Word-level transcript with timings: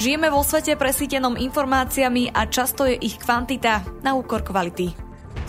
Žijeme 0.00 0.32
vo 0.32 0.40
svete 0.40 0.80
presítenom 0.80 1.36
informáciami 1.36 2.32
a 2.32 2.48
často 2.48 2.88
je 2.88 2.96
ich 2.96 3.20
kvantita 3.20 3.84
na 4.00 4.16
úkor 4.16 4.40
kvality. 4.40 4.96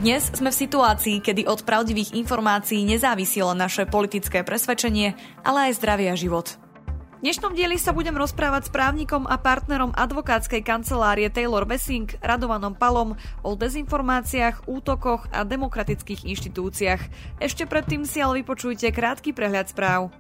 Dnes 0.04 0.28
sme 0.28 0.52
v 0.52 0.60
situácii, 0.68 1.24
kedy 1.24 1.48
od 1.48 1.64
pravdivých 1.64 2.12
informácií 2.20 2.84
nezávisilo 2.84 3.56
naše 3.56 3.88
politické 3.88 4.44
presvedčenie, 4.44 5.16
ale 5.48 5.72
aj 5.72 5.80
zdravie 5.80 6.12
a 6.12 6.20
život. 6.20 6.60
V 7.24 7.32
dnešnom 7.32 7.56
dieli 7.56 7.80
sa 7.80 7.96
budem 7.96 8.12
rozprávať 8.20 8.68
s 8.68 8.74
právnikom 8.76 9.24
a 9.24 9.40
partnerom 9.40 9.96
advokátskej 9.96 10.68
kancelárie 10.68 11.32
Taylor 11.32 11.64
Wessing, 11.64 12.12
Radovanom 12.20 12.76
Palom, 12.76 13.16
o 13.48 13.56
dezinformáciách, 13.56 14.68
útokoch 14.68 15.32
a 15.32 15.48
demokratických 15.48 16.28
inštitúciách. 16.28 17.02
Ešte 17.40 17.64
predtým 17.64 18.04
si 18.04 18.20
ale 18.20 18.44
vypočujte 18.44 18.92
krátky 18.92 19.32
prehľad 19.32 19.72
správ. 19.72 20.12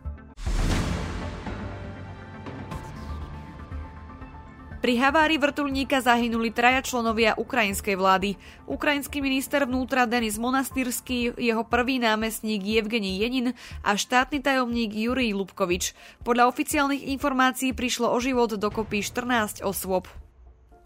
Pri 4.81 4.97
havári 4.97 5.37
vrtulníka 5.37 6.01
zahynuli 6.01 6.49
traja 6.49 6.81
členovia 6.81 7.37
ukrajinskej 7.37 7.93
vlády. 7.93 8.33
Ukrajinský 8.65 9.21
minister 9.21 9.69
vnútra 9.69 10.09
Denis 10.09 10.41
Monastyrský, 10.41 11.37
jeho 11.37 11.61
prvý 11.61 12.01
námestník 12.01 12.65
Evgení 12.65 13.21
Jenin 13.21 13.53
a 13.85 13.93
štátny 13.93 14.41
tajomník 14.41 14.89
Jurij 14.89 15.37
Lubkovič. 15.37 15.93
Podľa 16.25 16.49
oficiálnych 16.49 17.13
informácií 17.13 17.77
prišlo 17.77 18.09
o 18.09 18.17
život 18.17 18.57
dokopy 18.57 19.05
14 19.05 19.61
osôb. 19.61 20.09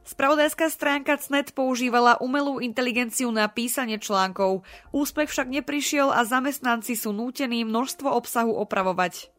Spravodajská 0.03 0.67
stránka 0.67 1.15
CNET 1.15 1.55
používala 1.55 2.19
umelú 2.19 2.59
inteligenciu 2.59 3.31
na 3.31 3.47
písanie 3.47 3.95
článkov. 3.95 4.67
Úspech 4.91 5.31
však 5.31 5.47
neprišiel 5.47 6.11
a 6.11 6.27
zamestnanci 6.27 6.99
sú 6.99 7.15
nútení 7.15 7.63
množstvo 7.63 8.11
obsahu 8.11 8.59
opravovať. 8.59 9.34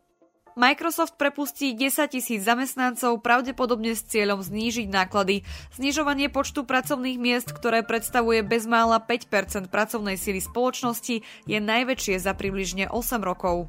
Microsoft 0.56 1.20
prepustí 1.20 1.77
10 1.77 2.16
tisíc 2.16 2.40
zamestnancov 2.40 3.21
pravdepodobne 3.21 3.93
s 3.93 4.09
cieľom 4.09 4.40
znížiť 4.40 4.88
náklady. 4.88 5.45
Znižovanie 5.76 6.32
počtu 6.32 6.65
pracovných 6.65 7.21
miest, 7.21 7.52
ktoré 7.52 7.85
predstavuje 7.85 8.40
bezmála 8.40 8.96
5% 8.96 9.68
pracovnej 9.68 10.16
síly 10.16 10.40
spoločnosti, 10.40 11.21
je 11.45 11.59
najväčšie 11.60 12.16
za 12.16 12.32
približne 12.32 12.88
8 12.88 13.21
rokov. 13.21 13.68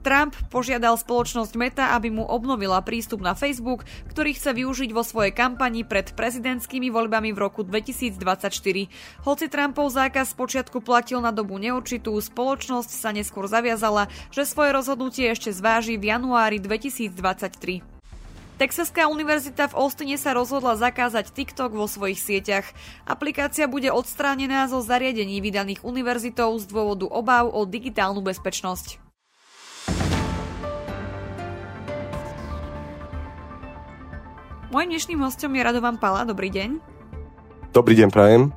Trump 0.00 0.32
požiadal 0.48 0.94
spoločnosť 0.94 1.52
Meta, 1.58 1.92
aby 1.98 2.08
mu 2.14 2.24
obnovila 2.24 2.78
prístup 2.80 3.18
na 3.18 3.34
Facebook, 3.34 3.82
ktorý 4.08 4.34
chce 4.34 4.54
využiť 4.54 4.90
vo 4.94 5.02
svojej 5.02 5.34
kampani 5.34 5.82
pred 5.82 6.14
prezidentskými 6.14 6.88
voľbami 6.88 7.34
v 7.34 7.38
roku 7.38 7.66
2024. 7.66 9.26
Hoci 9.26 9.46
Trumpov 9.50 9.90
zákaz 9.90 10.38
počiatku 10.38 10.80
platil 10.80 11.18
na 11.18 11.34
dobu 11.34 11.58
neurčitú, 11.58 12.14
spoločnosť 12.14 12.90
sa 12.94 13.10
neskôr 13.10 13.50
zaviazala, 13.50 14.06
že 14.30 14.46
svoje 14.46 14.70
rozhodnutie 14.74 15.28
ešte 15.34 15.50
zváži 15.50 15.98
v 15.98 16.14
januári 16.14 16.62
2023. 16.62 17.98
Texaská 18.58 19.06
univerzita 19.06 19.70
v 19.70 19.78
Austine 19.78 20.18
sa 20.18 20.34
rozhodla 20.34 20.74
zakázať 20.74 21.30
TikTok 21.30 21.78
vo 21.78 21.86
svojich 21.86 22.18
sieťach. 22.18 22.66
Aplikácia 23.06 23.70
bude 23.70 23.86
odstránená 23.94 24.66
zo 24.66 24.82
zariadení 24.82 25.38
vydaných 25.38 25.86
univerzitou 25.86 26.58
z 26.58 26.66
dôvodu 26.66 27.06
obáv 27.06 27.54
o 27.54 27.62
digitálnu 27.62 28.18
bezpečnosť. 28.18 29.07
Mojím 34.68 35.00
dnešným 35.00 35.24
hostom 35.24 35.56
je 35.56 35.64
Radovan 35.64 35.96
Pala. 35.96 36.28
Dobrý 36.28 36.52
deň. 36.52 36.76
Dobrý 37.72 37.96
deň, 37.96 38.12
prajem. 38.12 38.52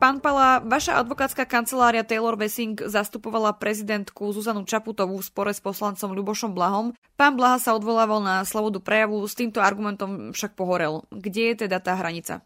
Pán 0.00 0.16
Pala, 0.24 0.64
vaša 0.64 0.96
advokátska 1.04 1.44
kancelária 1.44 2.00
Taylor 2.08 2.40
Wessing 2.40 2.72
zastupovala 2.80 3.52
prezidentku 3.52 4.32
Zuzanu 4.32 4.64
Čaputovú 4.64 5.20
v 5.20 5.28
spore 5.28 5.52
s 5.52 5.60
poslancom 5.60 6.16
Ľubošom 6.16 6.56
Blahom. 6.56 6.96
Pán 7.20 7.36
Blaha 7.36 7.60
sa 7.60 7.76
odvolával 7.76 8.24
na 8.24 8.48
slobodu 8.48 8.80
prejavu, 8.80 9.20
s 9.28 9.36
týmto 9.36 9.60
argumentom 9.60 10.32
však 10.32 10.56
pohorel. 10.56 11.04
Kde 11.12 11.52
je 11.52 11.68
teda 11.68 11.84
tá 11.84 12.00
hranica? 12.00 12.40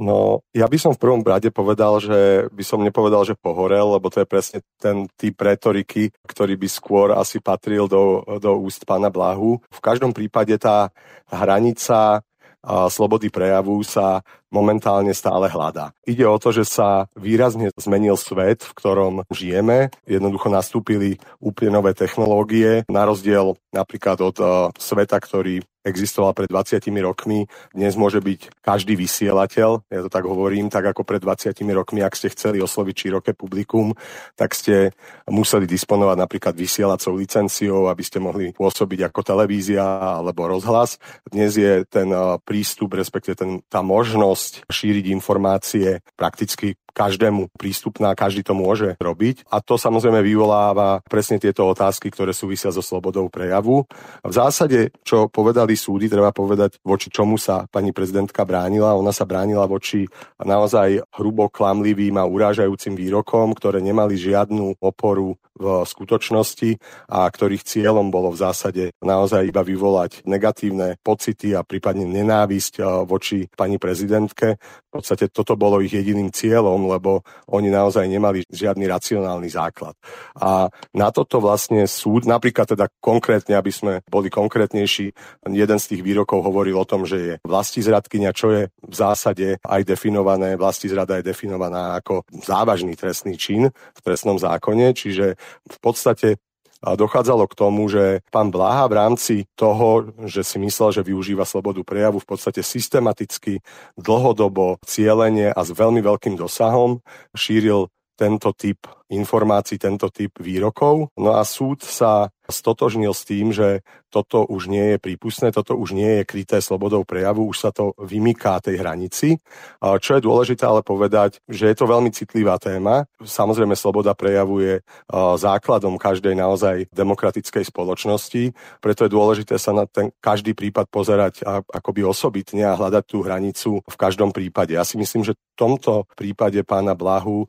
No, 0.00 0.40
ja 0.56 0.64
by 0.64 0.80
som 0.80 0.96
v 0.96 1.02
prvom 1.04 1.20
rade 1.20 1.52
povedal, 1.52 2.00
že 2.00 2.48
by 2.56 2.64
som 2.64 2.80
nepovedal, 2.80 3.20
že 3.28 3.36
pohorel, 3.36 4.00
lebo 4.00 4.08
to 4.08 4.24
je 4.24 4.26
presne 4.26 4.58
ten 4.80 5.04
typ 5.12 5.36
retoriky, 5.36 6.08
ktorý 6.24 6.56
by 6.56 6.68
skôr 6.72 7.12
asi 7.12 7.36
patril 7.36 7.84
do, 7.84 8.24
do 8.40 8.56
úst 8.64 8.88
pána 8.88 9.12
Blahu. 9.12 9.60
V 9.68 9.80
každom 9.84 10.16
prípade 10.16 10.56
tá 10.56 10.88
hranica 11.28 12.24
slobody 12.64 13.28
prejavu 13.28 13.80
sa 13.84 14.24
momentálne 14.50 15.14
stále 15.14 15.48
hľadá. 15.48 15.94
Ide 16.04 16.26
o 16.26 16.36
to, 16.36 16.50
že 16.50 16.66
sa 16.66 17.06
výrazne 17.14 17.70
zmenil 17.78 18.18
svet, 18.18 18.66
v 18.66 18.76
ktorom 18.76 19.14
žijeme. 19.30 19.94
Jednoducho 20.04 20.50
nastúpili 20.50 21.16
úplne 21.38 21.78
nové 21.78 21.94
technológie, 21.94 22.82
na 22.90 23.06
rozdiel 23.06 23.56
napríklad 23.70 24.18
od 24.20 24.36
uh, 24.42 24.50
sveta, 24.74 25.16
ktorý 25.22 25.62
existoval 25.80 26.36
pred 26.36 26.50
20 26.50 26.76
rokmi. 27.00 27.48
Dnes 27.72 27.96
môže 27.96 28.20
byť 28.20 28.60
každý 28.60 29.00
vysielateľ, 29.00 29.88
ja 29.88 30.00
to 30.04 30.10
tak 30.12 30.28
hovorím, 30.28 30.68
tak 30.68 30.92
ako 30.92 31.08
pred 31.08 31.24
20 31.24 31.56
rokmi, 31.72 32.04
ak 32.04 32.16
ste 32.16 32.28
chceli 32.28 32.60
osloviť 32.60 32.94
široké 32.94 33.32
publikum, 33.32 33.96
tak 34.36 34.52
ste 34.52 34.92
museli 35.24 35.64
disponovať 35.64 36.16
napríklad 36.20 36.52
vysielacou 36.52 37.16
licenciou, 37.16 37.88
aby 37.88 38.02
ste 38.04 38.20
mohli 38.20 38.52
pôsobiť 38.52 39.08
ako 39.08 39.20
televízia 39.24 40.20
alebo 40.20 40.52
rozhlas. 40.52 41.00
Dnes 41.24 41.56
je 41.56 41.88
ten 41.88 42.12
uh, 42.12 42.36
prístup, 42.44 42.92
respektive 42.92 43.32
ten, 43.32 43.64
tá 43.72 43.80
možnosť 43.80 44.39
možnosť 44.40 44.72
šíriť 44.72 45.04
informácie 45.12 46.00
prakticky 46.16 46.80
každému 46.90 47.54
prístupná, 47.54 48.18
každý 48.18 48.42
to 48.42 48.56
môže 48.56 48.98
robiť. 48.98 49.46
A 49.52 49.62
to 49.62 49.78
samozrejme 49.78 50.24
vyvoláva 50.26 50.98
presne 51.06 51.38
tieto 51.38 51.68
otázky, 51.70 52.10
ktoré 52.10 52.34
súvisia 52.34 52.74
so 52.74 52.82
slobodou 52.82 53.30
prejavu. 53.30 53.86
V 54.26 54.32
zásade, 54.32 54.90
čo 55.06 55.30
povedali 55.30 55.78
súdy, 55.78 56.10
treba 56.10 56.34
povedať, 56.34 56.82
voči 56.82 57.12
čomu 57.12 57.38
sa 57.38 57.68
pani 57.70 57.94
prezidentka 57.94 58.42
bránila. 58.42 58.98
Ona 58.98 59.14
sa 59.14 59.28
bránila 59.28 59.70
voči 59.70 60.08
naozaj 60.42 61.04
hrubo 61.14 61.46
klamlivým 61.46 62.18
a 62.18 62.26
urážajúcim 62.26 62.98
výrokom, 62.98 63.54
ktoré 63.54 63.78
nemali 63.78 64.18
žiadnu 64.18 64.82
oporu 64.82 65.38
v 65.60 65.84
skutočnosti 65.84 66.80
a 67.12 67.28
ktorých 67.28 67.62
cieľom 67.62 68.08
bolo 68.08 68.32
v 68.32 68.40
zásade 68.40 68.84
naozaj 69.04 69.44
iba 69.44 69.60
vyvolať 69.60 70.24
negatívne 70.24 70.96
pocity 71.04 71.52
a 71.52 71.60
prípadne 71.60 72.08
nenávisť 72.08 73.04
voči 73.04 73.44
pani 73.52 73.76
prezidentke. 73.76 74.56
V 74.90 74.98
podstate 74.98 75.30
toto 75.30 75.54
bolo 75.54 75.78
ich 75.84 75.94
jediným 75.94 76.32
cieľom, 76.34 76.90
lebo 76.90 77.22
oni 77.52 77.70
naozaj 77.70 78.08
nemali 78.10 78.42
žiadny 78.50 78.90
racionálny 78.90 79.46
základ. 79.52 79.94
A 80.34 80.66
na 80.96 81.08
toto 81.14 81.38
vlastne 81.38 81.86
súd, 81.86 82.26
napríklad 82.26 82.74
teda 82.74 82.90
konkrétne, 82.98 83.54
aby 83.54 83.70
sme 83.70 83.92
boli 84.10 84.32
konkrétnejší, 84.32 85.12
jeden 85.46 85.78
z 85.78 85.88
tých 85.94 86.02
výrokov 86.02 86.42
hovoril 86.42 86.74
o 86.74 86.88
tom, 86.88 87.06
že 87.06 87.18
je 87.20 87.34
vlastizradkynia, 87.46 88.34
čo 88.34 88.50
je 88.50 88.62
v 88.66 88.94
zásade 88.94 89.62
aj 89.62 89.82
definované, 89.86 90.58
vlastizrada 90.58 91.20
je 91.20 91.28
definovaná 91.28 92.00
ako 92.00 92.26
závažný 92.32 92.98
trestný 92.98 93.38
čin 93.38 93.70
v 93.70 94.00
trestnom 94.02 94.40
zákone, 94.40 94.90
čiže 94.90 95.38
v 95.68 95.78
podstate 95.80 96.40
dochádzalo 96.80 97.44
k 97.44 97.58
tomu, 97.58 97.92
že 97.92 98.24
pán 98.32 98.48
Blaha 98.48 98.88
v 98.88 98.96
rámci 98.96 99.34
toho, 99.52 100.16
že 100.24 100.40
si 100.40 100.56
myslel, 100.56 100.96
že 100.96 101.04
využíva 101.04 101.44
slobodu 101.44 101.84
prejavu, 101.84 102.24
v 102.24 102.28
podstate 102.28 102.64
systematicky, 102.64 103.60
dlhodobo, 104.00 104.80
cieľenie 104.88 105.52
a 105.52 105.60
s 105.60 105.70
veľmi 105.76 106.00
veľkým 106.00 106.40
dosahom 106.40 107.04
šíril 107.36 107.92
tento 108.16 108.56
typ 108.56 108.80
informácií, 109.10 109.76
tento 109.76 110.08
typ 110.08 110.38
výrokov. 110.38 111.10
No 111.18 111.34
a 111.34 111.42
súd 111.42 111.82
sa 111.82 112.30
stotožnil 112.50 113.14
s 113.14 113.22
tým, 113.22 113.54
že 113.54 113.86
toto 114.10 114.42
už 114.42 114.66
nie 114.66 114.94
je 114.94 114.98
prípustné, 114.98 115.54
toto 115.54 115.78
už 115.78 115.94
nie 115.94 116.18
je 116.18 116.26
kryté 116.26 116.58
slobodou 116.58 117.06
prejavu, 117.06 117.46
už 117.46 117.58
sa 117.62 117.70
to 117.70 117.94
vymyká 117.94 118.58
tej 118.58 118.82
hranici. 118.82 119.38
Čo 119.78 120.18
je 120.18 120.26
dôležité 120.26 120.66
ale 120.66 120.82
povedať, 120.82 121.38
že 121.46 121.70
je 121.70 121.76
to 121.78 121.86
veľmi 121.86 122.10
citlivá 122.10 122.58
téma. 122.58 123.06
Samozrejme, 123.22 123.78
sloboda 123.78 124.18
prejavu 124.18 124.66
je 124.66 124.74
základom 125.14 125.94
každej 125.94 126.34
naozaj 126.34 126.90
demokratickej 126.90 127.70
spoločnosti, 127.70 128.50
preto 128.82 129.06
je 129.06 129.14
dôležité 129.14 129.54
sa 129.54 129.70
na 129.70 129.86
ten 129.86 130.10
každý 130.18 130.58
prípad 130.58 130.90
pozerať 130.90 131.46
akoby 131.70 132.02
osobitne 132.02 132.66
a 132.66 132.74
hľadať 132.74 133.04
tú 133.06 133.22
hranicu 133.22 133.70
v 133.86 133.96
každom 133.96 134.34
prípade. 134.34 134.74
Ja 134.74 134.82
si 134.82 134.98
myslím, 134.98 135.22
že 135.22 135.38
v 135.38 135.54
tomto 135.54 136.10
prípade 136.18 136.58
pána 136.66 136.98
Blahu 136.98 137.46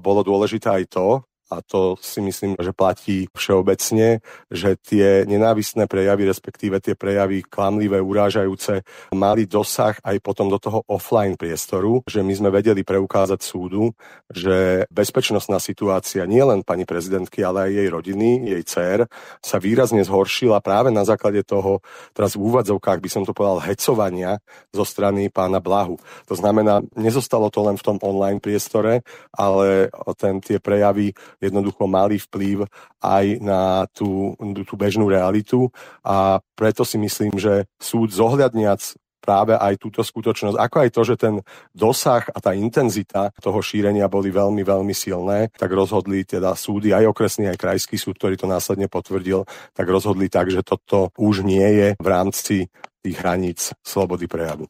bolo 0.00 0.20
dôležité 0.24 0.80
aj 0.80 0.89
to, 0.90 1.24
a 1.50 1.58
to 1.66 1.98
si 1.98 2.22
myslím, 2.22 2.54
že 2.54 2.70
platí 2.70 3.26
všeobecne, 3.34 4.22
že 4.48 4.78
tie 4.78 5.26
nenávistné 5.26 5.90
prejavy, 5.90 6.30
respektíve 6.30 6.78
tie 6.78 6.94
prejavy 6.94 7.42
klamlivé, 7.42 7.98
urážajúce, 7.98 8.86
mali 9.10 9.50
dosah 9.50 9.98
aj 10.06 10.16
potom 10.22 10.46
do 10.46 10.62
toho 10.62 10.86
offline 10.86 11.34
priestoru, 11.34 12.06
že 12.06 12.22
my 12.22 12.32
sme 12.38 12.50
vedeli 12.54 12.86
preukázať 12.86 13.40
súdu, 13.42 13.90
že 14.30 14.86
bezpečnostná 14.94 15.58
situácia 15.58 16.22
nielen 16.22 16.62
pani 16.62 16.86
prezidentky, 16.86 17.42
ale 17.42 17.66
aj 17.66 17.70
jej 17.74 17.88
rodiny, 17.90 18.28
jej 18.46 18.62
dcer, 18.62 18.98
sa 19.42 19.58
výrazne 19.58 20.06
zhoršila 20.06 20.62
práve 20.62 20.94
na 20.94 21.02
základe 21.02 21.42
toho, 21.42 21.82
teraz 22.14 22.38
v 22.38 22.46
úvadzovkách 22.46 23.02
by 23.02 23.10
som 23.10 23.22
to 23.26 23.34
povedal, 23.34 23.58
hecovania 23.58 24.38
zo 24.70 24.86
strany 24.86 25.26
pána 25.34 25.58
Blahu. 25.58 25.98
To 26.30 26.34
znamená, 26.38 26.78
nezostalo 26.94 27.50
to 27.50 27.66
len 27.66 27.74
v 27.74 27.84
tom 27.84 27.96
online 28.06 28.38
priestore, 28.38 29.02
ale 29.34 29.90
ten, 30.14 30.38
tie 30.38 30.62
prejavy 30.62 31.10
jednoducho 31.40 31.88
mali 31.88 32.20
vplyv 32.20 32.68
aj 33.00 33.24
na 33.40 33.88
tú, 33.90 34.36
tú 34.38 34.74
bežnú 34.76 35.08
realitu 35.08 35.72
a 36.04 36.38
preto 36.54 36.84
si 36.84 37.00
myslím, 37.00 37.34
že 37.40 37.64
súd 37.80 38.12
zohľadniac 38.12 38.94
práve 39.20 39.52
aj 39.54 39.76
túto 39.76 40.00
skutočnosť, 40.00 40.56
ako 40.56 40.76
aj 40.80 40.90
to, 40.90 41.02
že 41.04 41.14
ten 41.20 41.34
dosah 41.76 42.24
a 42.32 42.38
tá 42.40 42.56
intenzita 42.56 43.30
toho 43.36 43.60
šírenia 43.60 44.08
boli 44.08 44.32
veľmi, 44.32 44.64
veľmi 44.64 44.96
silné, 44.96 45.52
tak 45.54 45.70
rozhodli 45.76 46.24
teda 46.24 46.56
súdy, 46.56 46.96
aj 46.96 47.12
okresný, 47.12 47.52
aj 47.52 47.60
krajský 47.60 48.00
súd, 48.00 48.16
ktorý 48.16 48.40
to 48.40 48.48
následne 48.48 48.88
potvrdil, 48.88 49.44
tak 49.76 49.86
rozhodli 49.86 50.32
tak, 50.32 50.48
že 50.48 50.64
toto 50.64 51.12
už 51.20 51.44
nie 51.44 51.68
je 51.76 51.88
v 52.00 52.08
rámci 52.08 52.72
tých 53.04 53.16
hraníc 53.20 53.76
slobody 53.84 54.24
prejavu. 54.24 54.66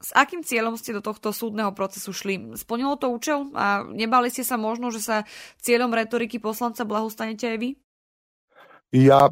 S 0.00 0.16
akým 0.16 0.40
cieľom 0.40 0.80
ste 0.80 0.96
do 0.96 1.04
tohto 1.04 1.28
súdneho 1.28 1.76
procesu 1.76 2.16
šli? 2.16 2.56
Splnilo 2.56 2.96
to 2.96 3.12
účel 3.12 3.52
a 3.52 3.84
nebali 3.84 4.32
ste 4.32 4.48
sa 4.48 4.56
možno, 4.56 4.88
že 4.88 5.04
sa 5.04 5.16
cieľom 5.60 5.92
retoriky 5.92 6.40
poslanca 6.40 6.88
Blahu 6.88 7.12
stanete 7.12 7.44
aj 7.44 7.58
vy? 7.60 7.70
Ja 8.90 9.30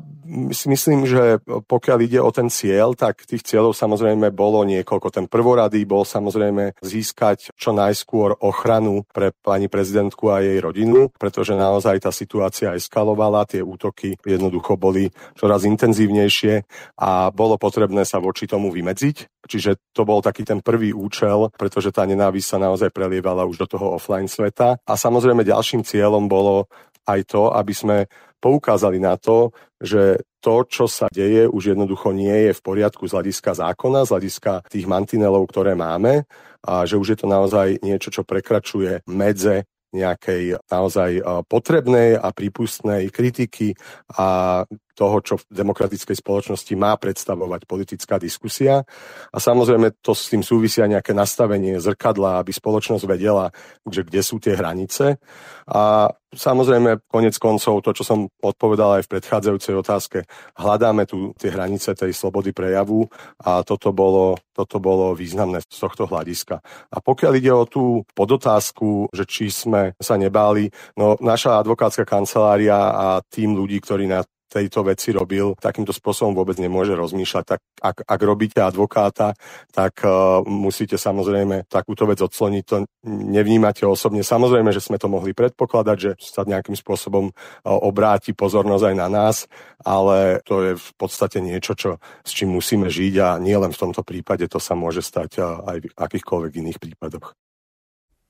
si 0.53 0.69
myslím, 0.69 1.09
že 1.09 1.41
pokiaľ 1.45 1.99
ide 2.05 2.21
o 2.21 2.29
ten 2.29 2.53
cieľ, 2.53 2.93
tak 2.93 3.25
tých 3.25 3.43
cieľov 3.49 3.73
samozrejme 3.73 4.29
bolo 4.29 4.61
niekoľko. 4.69 5.09
Ten 5.09 5.27
prvorady 5.27 5.89
bol 5.89 6.05
samozrejme 6.05 6.77
získať 6.85 7.57
čo 7.57 7.73
najskôr 7.73 8.37
ochranu 8.45 9.09
pre 9.09 9.33
pani 9.33 9.73
prezidentku 9.73 10.29
a 10.29 10.45
jej 10.45 10.61
rodinu, 10.61 11.09
pretože 11.17 11.57
naozaj 11.57 12.05
tá 12.05 12.13
situácia 12.13 12.77
eskalovala, 12.77 13.49
tie 13.49 13.65
útoky 13.65 14.21
jednoducho 14.21 14.77
boli 14.77 15.09
čoraz 15.33 15.65
intenzívnejšie 15.65 16.69
a 17.01 17.33
bolo 17.33 17.57
potrebné 17.57 18.05
sa 18.05 18.21
voči 18.21 18.45
tomu 18.45 18.69
vymedziť. 18.69 19.49
Čiže 19.49 19.81
to 19.97 20.05
bol 20.05 20.21
taký 20.21 20.45
ten 20.45 20.61
prvý 20.61 20.93
účel, 20.93 21.49
pretože 21.57 21.89
tá 21.89 22.05
nenávisť 22.05 22.47
sa 22.47 22.59
naozaj 22.61 22.93
prelievala 22.93 23.49
už 23.49 23.65
do 23.65 23.67
toho 23.67 23.97
offline 23.97 24.29
sveta. 24.29 24.77
A 24.85 24.93
samozrejme 24.93 25.41
ďalším 25.41 25.89
cieľom 25.89 26.29
bolo 26.29 26.69
aj 27.09 27.21
to, 27.25 27.51
aby 27.57 27.73
sme 27.73 27.97
poukázali 28.39 29.01
na 29.03 29.17
to, 29.19 29.51
že 29.81 30.23
to, 30.39 30.63
čo 30.71 30.87
sa 30.87 31.11
deje, 31.11 31.51
už 31.51 31.75
jednoducho 31.75 32.15
nie 32.15 32.51
je 32.51 32.53
v 32.55 32.63
poriadku 32.63 33.11
z 33.11 33.15
hľadiska 33.19 33.59
zákona, 33.59 34.07
z 34.07 34.13
hľadiska 34.15 34.53
tých 34.71 34.87
mantinelov, 34.87 35.51
ktoré 35.51 35.75
máme 35.75 36.23
a 36.63 36.87
že 36.87 36.95
už 36.95 37.15
je 37.15 37.19
to 37.19 37.27
naozaj 37.27 37.83
niečo, 37.83 38.15
čo 38.15 38.23
prekračuje 38.23 39.03
medze 39.11 39.67
nejakej 39.89 40.61
naozaj 40.69 41.11
potrebnej 41.49 42.21
a 42.21 42.29
prípustnej 42.31 43.09
kritiky 43.09 43.73
a 44.15 44.63
toho, 44.99 45.23
čo 45.23 45.39
v 45.39 45.47
demokratickej 45.55 46.19
spoločnosti 46.19 46.75
má 46.75 46.99
predstavovať 46.99 47.71
politická 47.71 48.19
diskusia. 48.19 48.83
A 49.31 49.39
samozrejme 49.39 50.03
to 50.03 50.11
s 50.11 50.27
tým 50.27 50.43
súvisia 50.43 50.91
nejaké 50.91 51.15
nastavenie 51.15 51.79
zrkadla, 51.79 52.43
aby 52.43 52.51
spoločnosť 52.51 53.07
vedela, 53.07 53.55
že 53.87 54.03
kde 54.03 54.21
sú 54.27 54.43
tie 54.43 54.59
hranice. 54.59 55.23
A 55.71 56.11
samozrejme, 56.35 57.07
konec 57.07 57.39
koncov, 57.39 57.85
to, 57.85 57.95
čo 57.95 58.03
som 58.03 58.19
odpovedal 58.43 58.99
aj 58.99 59.03
v 59.07 59.13
predchádzajúcej 59.17 59.75
otázke, 59.79 60.19
hľadáme 60.59 61.07
tu 61.07 61.31
tie 61.39 61.55
hranice 61.55 61.95
tej 61.95 62.11
slobody 62.11 62.51
prejavu 62.51 63.07
a 63.39 63.63
toto 63.63 63.95
bolo, 63.95 64.35
toto 64.51 64.83
bolo 64.83 65.15
významné 65.15 65.63
z 65.63 65.79
tohto 65.79 66.11
hľadiska. 66.11 66.59
A 66.91 66.97
pokiaľ 66.99 67.33
ide 67.37 67.53
o 67.53 67.69
tú 67.69 68.03
podotázku, 68.17 69.13
že 69.13 69.29
či 69.29 69.53
sme 69.53 69.95
sa 70.01 70.17
nebáli, 70.19 70.73
no 70.97 71.21
naša 71.21 71.61
advokátska 71.61 72.09
kancelária 72.09 72.77
a 72.77 73.07
tým 73.29 73.55
ľudí, 73.55 73.79
ktorí 73.85 74.09
na 74.09 74.25
tejto 74.49 74.83
veci 74.83 75.13
robil, 75.13 75.53
takýmto 75.61 75.93
spôsobom 75.93 76.33
vôbec 76.33 76.57
nemôže 76.57 76.97
rozmýšľať. 76.97 77.45
Tak 77.45 77.61
ak, 77.79 77.97
ak 78.09 78.21
robíte 78.25 78.61
advokáta, 78.65 79.37
tak 79.71 80.01
uh, 80.03 80.41
musíte 80.43 80.97
samozrejme 80.97 81.69
takúto 81.69 82.09
vec 82.09 82.19
odsloniť. 82.19 82.63
To 82.73 82.77
nevnímate 83.07 83.85
osobne. 83.85 84.25
Samozrejme, 84.25 84.73
že 84.73 84.83
sme 84.83 84.97
to 84.97 85.13
mohli 85.13 85.37
predpokladať, 85.37 85.97
že 85.97 86.11
sa 86.19 86.49
nejakým 86.49 86.75
spôsobom 86.75 87.31
uh, 87.31 87.35
obráti 87.69 88.33
pozornosť 88.33 88.85
aj 88.89 88.95
na 88.97 89.09
nás, 89.13 89.45
ale 89.85 90.41
to 90.43 90.65
je 90.65 90.73
v 90.75 90.91
podstate 90.97 91.39
niečo, 91.45 91.77
čo, 91.77 92.01
s 92.25 92.33
čím 92.33 92.57
musíme 92.57 92.89
žiť 92.89 93.15
a 93.21 93.29
nielen 93.37 93.71
v 93.71 93.81
tomto 93.85 94.03
prípade, 94.03 94.49
to 94.49 94.59
sa 94.59 94.73
môže 94.73 95.05
stať 95.05 95.39
uh, 95.39 95.63
aj 95.69 95.77
v 95.85 95.95
akýchkoľvek 95.95 96.53
iných 96.65 96.81
prípadoch. 96.81 97.48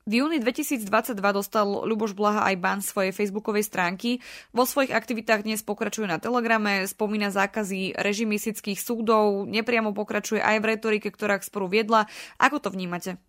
V 0.08 0.25
júni 0.25 0.40
2022 0.40 0.88
dostal 1.37 1.69
Ľuboš 1.84 2.16
Blaha 2.16 2.49
aj 2.49 2.56
ban 2.56 2.81
svojej 2.81 3.12
facebookovej 3.12 3.69
stránky. 3.69 4.25
Vo 4.56 4.64
svojich 4.64 4.96
aktivitách 4.96 5.44
dnes 5.44 5.60
pokračuje 5.60 6.08
na 6.08 6.16
Telegrame, 6.16 6.88
spomína 6.88 7.28
zákazy 7.28 7.93
režimistických 7.93 8.81
súdov, 8.81 9.44
nepriamo 9.44 9.93
pokračuje 9.93 10.40
aj 10.40 10.64
v 10.64 10.69
retorike, 10.72 11.12
ktorá 11.12 11.37
k 11.37 11.44
sporu 11.44 11.69
viedla. 11.69 12.08
Ako 12.40 12.56
to 12.56 12.72
vnímate? 12.72 13.20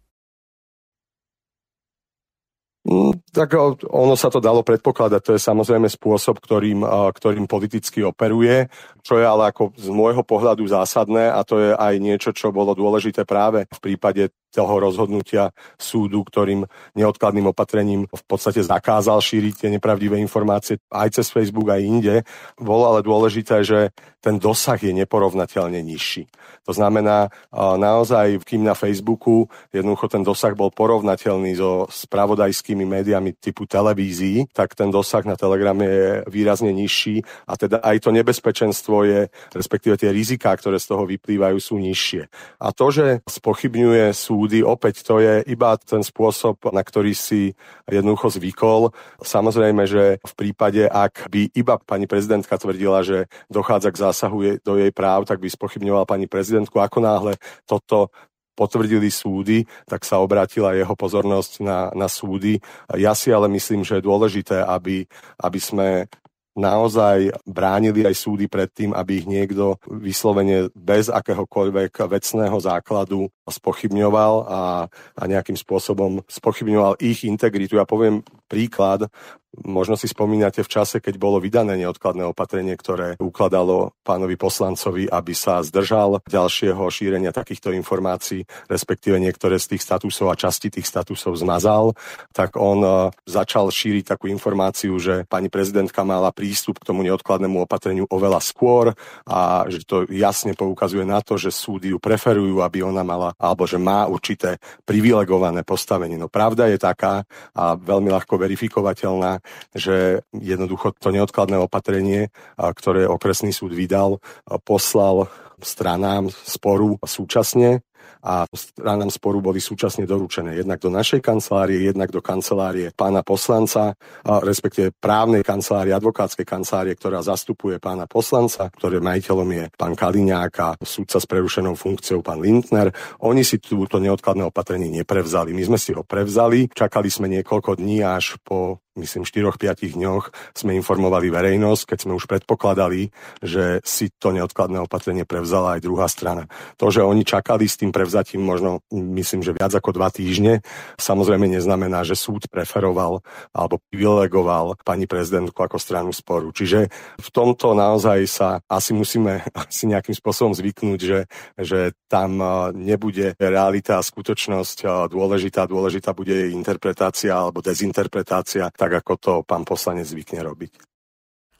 Mm, 2.87 3.27
tak 3.35 3.59
ono 3.83 4.15
sa 4.15 4.31
to 4.31 4.39
dalo 4.39 4.63
predpokladať. 4.63 5.19
To 5.19 5.31
je 5.35 5.41
samozrejme 5.43 5.91
spôsob, 5.91 6.39
ktorým, 6.39 6.87
ktorým 7.11 7.43
politicky 7.43 8.07
operuje, 8.07 8.71
čo 9.03 9.19
je 9.19 9.27
ale 9.27 9.51
ako 9.51 9.75
z 9.75 9.91
môjho 9.91 10.23
pohľadu 10.23 10.63
zásadné 10.63 11.27
a 11.27 11.43
to 11.43 11.59
je 11.59 11.71
aj 11.75 11.93
niečo, 11.99 12.31
čo 12.31 12.55
bolo 12.55 12.71
dôležité 12.71 13.27
práve 13.27 13.67
v 13.67 13.79
prípade 13.83 14.31
toho 14.49 14.81
rozhodnutia 14.81 15.53
súdu, 15.77 16.25
ktorým 16.25 16.65
neodkladným 16.97 17.49
opatrením 17.53 18.09
v 18.09 18.23
podstate 18.25 18.65
zakázal 18.65 19.21
šíriť 19.21 19.53
tie 19.65 19.69
nepravdivé 19.69 20.17
informácie 20.17 20.81
aj 20.89 21.21
cez 21.21 21.29
Facebook, 21.29 21.69
aj 21.69 21.81
inde. 21.85 22.15
Bolo 22.57 22.89
ale 22.89 23.05
dôležité, 23.05 23.61
že 23.61 23.93
ten 24.19 24.35
dosah 24.35 24.75
je 24.75 24.91
neporovnateľne 24.91 25.79
nižší. 25.79 26.27
To 26.67 26.75
znamená, 26.75 27.31
naozaj, 27.55 28.43
kým 28.43 28.67
na 28.67 28.75
Facebooku 28.75 29.47
jednoducho 29.71 30.11
ten 30.11 30.21
dosah 30.27 30.51
bol 30.53 30.69
porovnateľný 30.69 31.55
so 31.55 31.87
spravodajskými 31.87 32.83
médiami 32.83 33.33
typu 33.39 33.63
televízií, 33.63 34.45
tak 34.51 34.75
ten 34.75 34.91
dosah 34.91 35.23
na 35.23 35.39
Telegrame 35.39 35.85
je 35.87 36.09
výrazne 36.27 36.75
nižší 36.75 37.23
a 37.47 37.55
teda 37.55 37.79
aj 37.79 38.03
to 38.03 38.09
nebezpečenstvo 38.11 39.07
je, 39.07 39.31
respektíve 39.55 39.95
tie 39.95 40.11
riziká, 40.11 40.51
ktoré 40.59 40.77
z 40.83 40.91
toho 40.91 41.07
vyplývajú, 41.07 41.57
sú 41.57 41.79
nižšie. 41.79 42.27
A 42.59 42.75
to, 42.75 42.91
že 42.91 43.23
spochybňuje 43.23 44.11
sú 44.11 44.38
súdy. 44.39 44.63
Opäť 44.63 45.03
to 45.03 45.19
je 45.19 45.43
iba 45.51 45.75
ten 45.75 45.99
spôsob, 45.99 46.71
na 46.71 46.79
ktorý 46.79 47.11
si 47.11 47.51
jednoducho 47.91 48.31
zvykol. 48.31 48.95
Samozrejme, 49.19 49.83
že 49.83 50.23
v 50.23 50.33
prípade, 50.39 50.87
ak 50.87 51.27
by 51.27 51.51
iba 51.51 51.75
pani 51.83 52.07
prezidentka 52.07 52.55
tvrdila, 52.55 53.03
že 53.03 53.27
dochádza 53.51 53.91
k 53.91 54.01
zásahu 54.07 54.63
do 54.63 54.79
jej 54.79 54.95
práv, 54.95 55.27
tak 55.27 55.43
by 55.43 55.51
spochybňoval 55.51 56.07
pani 56.07 56.31
prezidentku. 56.31 56.79
Ako 56.79 57.03
náhle 57.03 57.35
toto 57.67 58.15
potvrdili 58.55 59.11
súdy, 59.11 59.67
tak 59.87 60.03
sa 60.07 60.19
obrátila 60.23 60.75
jeho 60.75 60.95
pozornosť 60.95 61.51
na, 61.63 61.91
na 61.95 62.07
súdy. 62.11 62.59
Ja 62.95 63.15
si 63.15 63.31
ale 63.31 63.51
myslím, 63.51 63.83
že 63.83 63.99
je 63.99 64.07
dôležité, 64.07 64.63
aby, 64.63 65.07
aby 65.39 65.59
sme 65.59 66.11
naozaj 66.59 67.31
bránili 67.47 68.03
aj 68.03 68.15
súdy 68.19 68.51
pred 68.51 68.67
tým, 68.67 68.91
aby 68.91 69.23
ich 69.23 69.27
niekto 69.27 69.79
vyslovene 69.87 70.67
bez 70.75 71.07
akéhokoľvek 71.07 72.05
vecného 72.11 72.57
základu 72.59 73.31
spochybňoval 73.47 74.33
a, 74.45 74.61
a 74.91 75.23
nejakým 75.23 75.55
spôsobom 75.55 76.21
spochybňoval 76.27 76.99
ich 76.99 77.23
integritu. 77.23 77.79
Ja 77.79 77.87
poviem 77.87 78.21
príklad, 78.51 79.07
Možno 79.49 79.97
si 79.97 80.05
spomínate 80.05 80.61
v 80.61 80.69
čase, 80.69 81.01
keď 81.01 81.17
bolo 81.17 81.41
vydané 81.41 81.73
neodkladné 81.73 82.21
opatrenie, 82.21 82.77
ktoré 82.77 83.17
ukladalo 83.17 83.97
pánovi 84.05 84.37
poslancovi, 84.37 85.09
aby 85.09 85.33
sa 85.33 85.65
zdržal 85.65 86.21
ďalšieho 86.29 86.85
šírenia 86.85 87.33
takýchto 87.33 87.73
informácií, 87.73 88.45
respektíve 88.69 89.17
niektoré 89.17 89.57
z 89.57 89.73
tých 89.73 89.81
statusov 89.89 90.29
a 90.29 90.37
časti 90.37 90.69
tých 90.69 90.85
statusov 90.85 91.33
zmazal, 91.33 91.97
tak 92.29 92.61
on 92.61 92.85
e, 92.85 92.91
začal 93.25 93.73
šíriť 93.73 94.13
takú 94.13 94.29
informáciu, 94.29 94.93
že 95.01 95.25
pani 95.25 95.49
prezidentka 95.49 96.05
mala 96.05 96.29
prístup 96.29 96.77
k 96.77 96.93
tomu 96.93 97.01
neodkladnému 97.09 97.65
opatreniu 97.65 98.05
oveľa 98.05 98.45
skôr 98.45 98.93
a 99.25 99.65
že 99.65 99.81
to 99.81 100.05
jasne 100.13 100.53
poukazuje 100.53 101.09
na 101.09 101.25
to, 101.25 101.41
že 101.41 101.49
súdy 101.49 101.89
ju 101.89 101.97
preferujú, 101.97 102.61
aby 102.61 102.85
ona 102.85 103.01
mala, 103.01 103.33
alebo 103.41 103.65
že 103.65 103.81
má 103.81 104.05
určité 104.05 104.61
privilegované 104.85 105.65
postavenie. 105.65 106.21
No 106.21 106.29
pravda 106.29 106.69
je 106.69 106.77
taká 106.77 107.25
a 107.57 107.73
veľmi 107.73 108.13
ľahko 108.13 108.37
verifikovateľná, 108.37 109.38
že 109.75 110.25
jednoducho 110.35 110.95
to 110.97 111.11
neodkladné 111.11 111.57
opatrenie, 111.59 112.31
ktoré 112.57 113.05
okresný 113.09 113.51
súd 113.55 113.73
vydal, 113.73 114.21
poslal 114.63 115.27
stranám 115.59 116.31
sporu 116.31 116.95
súčasne 117.03 117.83
a 118.19 118.43
stranám 118.51 119.07
sporu 119.07 119.39
boli 119.39 119.63
súčasne 119.63 120.03
doručené 120.03 120.51
jednak 120.59 120.83
do 120.83 120.91
našej 120.91 121.23
kancelárie, 121.23 121.87
jednak 121.87 122.11
do 122.11 122.19
kancelárie 122.19 122.91
pána 122.91 123.23
poslanca, 123.23 123.95
respektíve 124.27 124.91
právnej 124.91 125.39
kancelárie, 125.39 125.95
advokátskej 125.95 126.43
kancelárie, 126.43 126.99
ktorá 126.99 127.23
zastupuje 127.23 127.79
pána 127.79 128.11
poslanca, 128.11 128.67
ktoré 128.75 128.99
majiteľom 128.99 129.49
je 129.55 129.63
pán 129.71 129.95
Kaliňák 129.95 130.53
a 130.59 130.69
súdca 130.83 131.15
s 131.15 131.25
prerušenou 131.31 131.79
funkciou 131.79 132.19
pán 132.19 132.43
Lindner. 132.43 132.91
Oni 133.23 133.47
si 133.47 133.55
túto 133.63 134.03
neodkladné 134.03 134.43
opatrenie 134.51 134.91
neprevzali. 134.91 135.55
My 135.55 135.63
sme 135.71 135.79
si 135.79 135.95
ho 135.95 136.03
prevzali, 136.03 136.67
čakali 136.67 137.07
sme 137.07 137.31
niekoľko 137.39 137.79
dní 137.79 138.03
až 138.03 138.35
po 138.43 138.83
myslím, 138.99 139.23
4-5 139.23 139.95
dňoch 139.95 140.31
sme 140.53 140.75
informovali 140.75 141.31
verejnosť, 141.31 141.95
keď 141.95 141.97
sme 142.03 142.13
už 142.19 142.27
predpokladali, 142.27 143.09
že 143.41 143.79
si 143.81 144.11
to 144.13 144.35
neodkladné 144.35 144.83
opatrenie 144.83 145.23
prevzala 145.23 145.79
aj 145.79 145.83
druhá 145.83 146.07
strana. 146.11 146.51
To, 146.77 146.91
že 146.91 147.01
oni 147.01 147.23
čakali 147.23 147.65
s 147.65 147.79
tým 147.79 147.95
prevzatím 147.95 148.43
možno, 148.43 148.83
myslím, 148.91 149.41
že 149.41 149.55
viac 149.55 149.71
ako 149.71 149.95
dva 149.95 150.11
týždne, 150.11 150.61
samozrejme 150.99 151.47
neznamená, 151.47 152.03
že 152.03 152.19
súd 152.19 152.51
preferoval 152.51 153.23
alebo 153.55 153.79
privilegoval 153.89 154.79
pani 154.83 155.07
prezidentku 155.07 155.57
ako 155.57 155.79
stranu 155.79 156.11
sporu. 156.11 156.51
Čiže 156.51 156.91
v 157.17 157.29
tomto 157.31 157.71
naozaj 157.73 158.19
sa 158.27 158.49
asi 158.67 158.91
musíme 158.91 159.47
asi 159.69 159.87
nejakým 159.87 160.15
spôsobom 160.15 160.51
zvyknúť, 160.51 160.99
že, 160.99 161.19
že 161.55 161.79
tam 162.11 162.41
nebude 162.75 163.37
realita 163.37 164.01
a 164.01 164.05
skutočnosť 164.05 165.09
dôležitá. 165.09 165.69
Dôležitá 165.69 166.11
bude 166.11 166.33
jej 166.33 166.51
interpretácia 166.51 167.33
alebo 167.35 167.61
dezinterpretácia, 167.61 168.73
tak 168.73 168.88
ako 168.97 169.13
to 169.19 169.33
pán 169.45 169.67
poslanec 169.67 170.09
zvykne 170.09 170.41
robiť. 170.41 170.89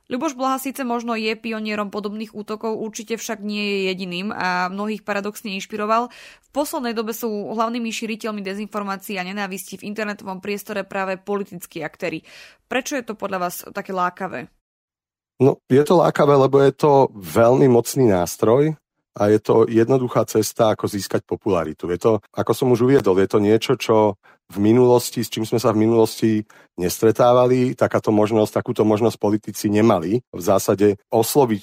Ľuboš 0.09 0.33
Blaha 0.33 0.57
síce 0.57 0.81
možno 0.81 1.13
je 1.13 1.37
pionierom 1.37 1.93
podobných 1.93 2.33
útokov, 2.33 2.81
určite 2.81 3.13
však 3.13 3.45
nie 3.45 3.61
je 3.61 3.79
jediným 3.93 4.33
a 4.33 4.65
mnohých 4.65 5.05
paradoxne 5.05 5.53
inšpiroval. 5.53 6.09
V 6.09 6.49
poslednej 6.49 6.97
dobe 6.97 7.13
sú 7.13 7.29
hlavnými 7.29 7.93
širiteľmi 7.93 8.41
dezinformácií 8.41 9.21
a 9.21 9.27
nenávisti 9.29 9.77
v 9.77 9.85
internetovom 9.85 10.41
priestore 10.41 10.81
práve 10.81 11.21
politickí 11.21 11.85
aktéry. 11.85 12.25
Prečo 12.65 12.97
je 12.97 13.05
to 13.05 13.13
podľa 13.13 13.37
vás 13.37 13.61
také 13.69 13.93
lákavé? 13.93 14.49
No, 15.37 15.61
je 15.69 15.83
to 15.85 16.01
lákavé, 16.01 16.33
lebo 16.41 16.57
je 16.57 16.73
to 16.73 17.13
veľmi 17.13 17.69
mocný 17.69 18.09
nástroj 18.09 18.73
a 19.13 19.21
je 19.29 19.37
to 19.37 19.69
jednoduchá 19.69 20.25
cesta, 20.25 20.73
ako 20.73 20.89
získať 20.89 21.21
popularitu. 21.21 21.85
Je 21.85 22.01
to, 22.01 22.11
ako 22.33 22.51
som 22.57 22.73
už 22.73 22.89
uviedol, 22.89 23.13
je 23.21 23.29
to 23.29 23.37
niečo, 23.37 23.77
čo 23.77 24.17
v 24.49 24.57
minulosti, 24.57 25.21
s 25.21 25.29
čím 25.29 25.45
sme 25.45 25.61
sa 25.61 25.69
v 25.69 25.85
minulosti 25.85 26.41
nestretávali, 26.73 27.77
takáto 27.77 28.09
možnosť, 28.09 28.61
takúto 28.61 28.81
možnosť 28.81 29.17
politici 29.21 29.69
nemali. 29.69 30.25
V 30.33 30.41
zásade 30.41 30.97
osloviť 31.13 31.61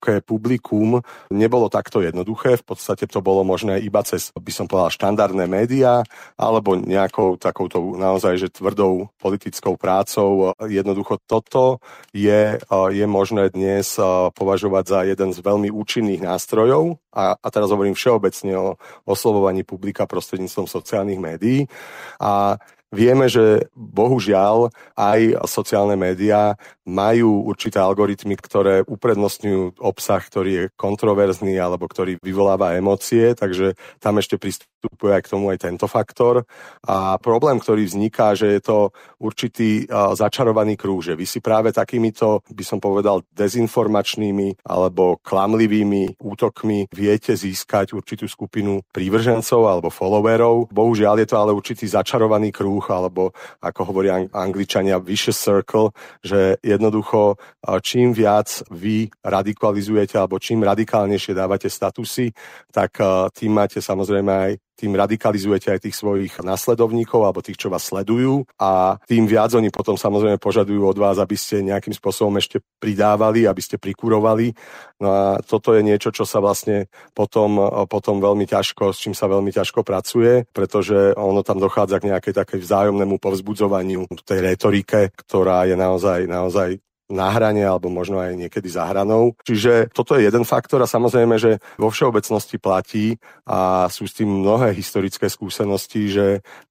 široké 0.00 0.24
publikum 0.24 1.04
nebolo 1.28 1.68
takto 1.68 2.00
jednoduché, 2.00 2.56
v 2.56 2.64
podstate 2.64 3.04
to 3.04 3.20
bolo 3.20 3.44
možné 3.44 3.84
iba 3.84 4.00
cez, 4.00 4.32
by 4.32 4.48
som 4.48 4.64
povedal, 4.64 4.88
štandardné 4.88 5.44
médiá, 5.44 6.00
alebo 6.40 6.72
nejakou 6.72 7.36
takouto 7.36 8.00
naozaj, 8.00 8.40
že 8.40 8.48
tvrdou 8.48 9.12
politickou 9.20 9.76
prácou. 9.76 10.56
Jednoducho 10.64 11.20
toto 11.28 11.84
je, 12.16 12.56
je 12.72 13.06
možné 13.06 13.52
dnes 13.52 13.84
považovať 14.32 14.84
za 14.88 15.00
jeden 15.04 15.36
z 15.36 15.38
veľmi 15.44 15.68
účinných 15.68 16.24
nástrojov, 16.24 16.96
a, 17.12 17.36
a 17.36 17.48
teraz 17.52 17.68
hovorím 17.68 17.92
všeobecne 17.92 18.56
o 18.56 18.68
oslovovaní 19.04 19.68
publika 19.68 20.08
prostredníctvom 20.08 20.64
sociálnych 20.64 21.20
médií. 21.20 21.68
A 22.16 22.56
Vieme, 22.90 23.30
že 23.30 23.70
bohužiaľ 23.78 24.74
aj 24.98 25.46
sociálne 25.46 25.94
médiá 25.94 26.58
majú 26.90 27.46
určité 27.46 27.78
algoritmy, 27.78 28.34
ktoré 28.34 28.82
uprednostňujú 28.82 29.78
obsah, 29.78 30.18
ktorý 30.18 30.50
je 30.50 30.64
kontroverzný 30.74 31.54
alebo 31.54 31.86
ktorý 31.86 32.18
vyvoláva 32.18 32.74
emócie, 32.74 33.38
takže 33.38 33.78
tam 34.02 34.18
ešte 34.18 34.42
pristupuje 34.42 35.14
aj 35.14 35.22
k 35.22 35.30
tomu 35.30 35.54
aj 35.54 35.62
tento 35.62 35.86
faktor. 35.86 36.42
A 36.82 37.14
problém, 37.22 37.62
ktorý 37.62 37.86
vzniká, 37.86 38.34
že 38.34 38.58
je 38.58 38.60
to 38.60 38.78
určitý 39.22 39.86
začarovaný 40.18 40.74
krúh, 40.74 40.98
že 40.98 41.14
vy 41.14 41.28
si 41.28 41.38
práve 41.38 41.70
takýmito, 41.70 42.42
by 42.50 42.64
som 42.66 42.82
povedal, 42.82 43.22
dezinformačnými 43.30 44.66
alebo 44.66 45.22
klamlivými 45.22 46.18
útokmi 46.18 46.90
viete 46.90 47.38
získať 47.38 47.94
určitú 47.94 48.26
skupinu 48.26 48.82
prívržencov 48.90 49.68
alebo 49.68 49.88
followerov. 49.92 50.74
Bohužiaľ 50.74 51.22
je 51.22 51.28
to 51.28 51.36
ale 51.38 51.54
určitý 51.54 51.86
začarovaný 51.86 52.50
krúh, 52.50 52.82
alebo 52.90 53.36
ako 53.60 53.80
hovoria 53.92 54.24
angličania, 54.32 54.96
vicious 54.96 55.36
circle, 55.36 55.92
že 56.24 56.56
jednoducho 56.80 57.36
čím 57.84 58.16
viac 58.16 58.64
vy 58.72 59.12
radikalizujete 59.20 60.16
alebo 60.16 60.40
čím 60.40 60.64
radikálnejšie 60.64 61.36
dávate 61.36 61.68
statusy, 61.68 62.32
tak 62.72 62.96
tým 63.36 63.52
máte 63.52 63.84
samozrejme 63.84 64.32
aj 64.32 64.52
tým 64.80 64.96
radikalizujete 64.96 65.76
aj 65.76 65.80
tých 65.84 65.96
svojich 66.00 66.40
nasledovníkov 66.40 67.20
alebo 67.20 67.44
tých, 67.44 67.60
čo 67.60 67.68
vás 67.68 67.84
sledujú 67.84 68.48
a 68.56 68.96
tým 69.04 69.28
viac 69.28 69.52
oni 69.52 69.68
potom 69.68 70.00
samozrejme 70.00 70.40
požadujú 70.40 70.88
od 70.88 70.96
vás, 70.96 71.20
aby 71.20 71.36
ste 71.36 71.60
nejakým 71.60 71.92
spôsobom 71.92 72.40
ešte 72.40 72.64
pridávali, 72.80 73.44
aby 73.44 73.60
ste 73.60 73.76
prikurovali. 73.76 74.56
No 75.04 75.08
a 75.12 75.24
toto 75.44 75.76
je 75.76 75.84
niečo, 75.84 76.08
čo 76.08 76.24
sa 76.24 76.40
vlastne 76.40 76.88
potom, 77.12 77.60
potom 77.86 78.18
veľmi 78.20 78.48
ťažko, 78.48 78.96
s 78.96 79.04
čím 79.04 79.12
sa 79.12 79.28
veľmi 79.28 79.52
ťažko 79.52 79.84
pracuje, 79.84 80.48
pretože 80.48 81.12
ono 81.16 81.44
tam 81.44 81.60
dochádza 81.60 82.00
k 82.00 82.08
nejakej 82.12 82.34
takej 82.40 82.58
vzájomnému 82.64 83.20
povzbudzovaniu 83.20 84.08
tej 84.24 84.40
retorike, 84.40 85.12
ktorá 85.12 85.68
je 85.68 85.76
naozaj, 85.76 86.24
naozaj 86.24 86.80
na 87.10 87.28
hrane 87.34 87.66
alebo 87.66 87.90
možno 87.90 88.22
aj 88.22 88.38
niekedy 88.38 88.70
za 88.70 88.86
hranou. 88.86 89.34
Čiže 89.42 89.90
toto 89.90 90.14
je 90.16 90.24
jeden 90.24 90.46
faktor 90.46 90.80
a 90.80 90.88
samozrejme, 90.88 91.36
že 91.36 91.58
vo 91.76 91.90
všeobecnosti 91.90 92.56
platí 92.56 93.18
a 93.44 93.90
sú 93.90 94.06
s 94.06 94.16
tým 94.16 94.30
mnohé 94.30 94.72
historické 94.72 95.26
skúsenosti, 95.26 96.08
že 96.08 96.26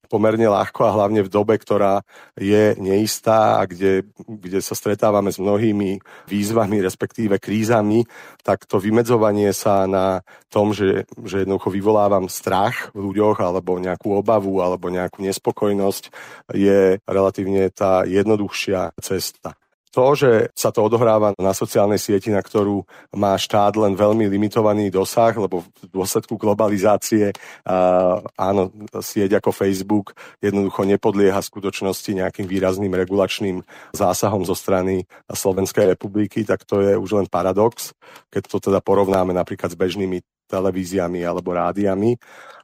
pomerne 0.10 0.50
ľahko 0.50 0.90
a 0.90 0.96
hlavne 0.98 1.22
v 1.22 1.30
dobe, 1.30 1.56
ktorá 1.62 2.02
je 2.34 2.74
neistá 2.82 3.62
a 3.62 3.70
kde, 3.70 4.10
kde 4.26 4.60
sa 4.60 4.74
stretávame 4.74 5.30
s 5.30 5.38
mnohými 5.38 6.02
výzvami, 6.26 6.82
respektíve 6.82 7.38
krízami, 7.38 8.10
tak 8.42 8.66
to 8.66 8.82
vymedzovanie 8.82 9.54
sa 9.54 9.86
na 9.86 10.26
tom, 10.50 10.74
že, 10.74 11.06
že 11.22 11.46
jednoducho 11.46 11.70
vyvolávam 11.70 12.26
strach 12.26 12.90
v 12.98 13.14
ľuďoch 13.14 13.38
alebo 13.38 13.78
nejakú 13.78 14.18
obavu 14.18 14.66
alebo 14.66 14.90
nejakú 14.90 15.22
nespokojnosť 15.22 16.04
je 16.58 16.98
relatívne 17.06 17.70
tá 17.70 18.02
jednoduchšia 18.10 18.98
cesta. 18.98 19.54
To, 19.90 20.14
že 20.14 20.54
sa 20.54 20.70
to 20.70 20.86
odohráva 20.86 21.34
na 21.42 21.50
sociálnej 21.50 21.98
sieti, 21.98 22.30
na 22.30 22.46
ktorú 22.46 22.86
má 23.18 23.34
štát 23.34 23.74
len 23.74 23.98
veľmi 23.98 24.30
limitovaný 24.30 24.94
dosah, 24.94 25.34
lebo 25.34 25.66
v 25.66 25.90
dôsledku 25.90 26.38
globalizácie 26.38 27.34
áno, 28.38 28.70
sieť 29.02 29.42
ako 29.42 29.50
Facebook 29.50 30.14
jednoducho 30.46 30.86
nepodlieha 30.86 31.42
skutočnosti 31.42 32.22
nejakým 32.22 32.46
výrazným 32.46 32.94
regulačným 32.94 33.66
zásahom 33.98 34.46
zo 34.46 34.54
strany 34.54 35.10
Slovenskej 35.26 35.98
republiky, 35.98 36.46
tak 36.46 36.70
to 36.70 36.86
je 36.86 36.94
už 36.94 37.18
len 37.18 37.26
paradox, 37.26 37.98
keď 38.30 38.46
to 38.46 38.58
teda 38.70 38.80
porovnáme 38.86 39.34
napríklad 39.34 39.74
s 39.74 39.78
bežnými 39.80 40.22
televíziami 40.50 41.26
alebo 41.26 41.54
rádiami. 41.54 42.14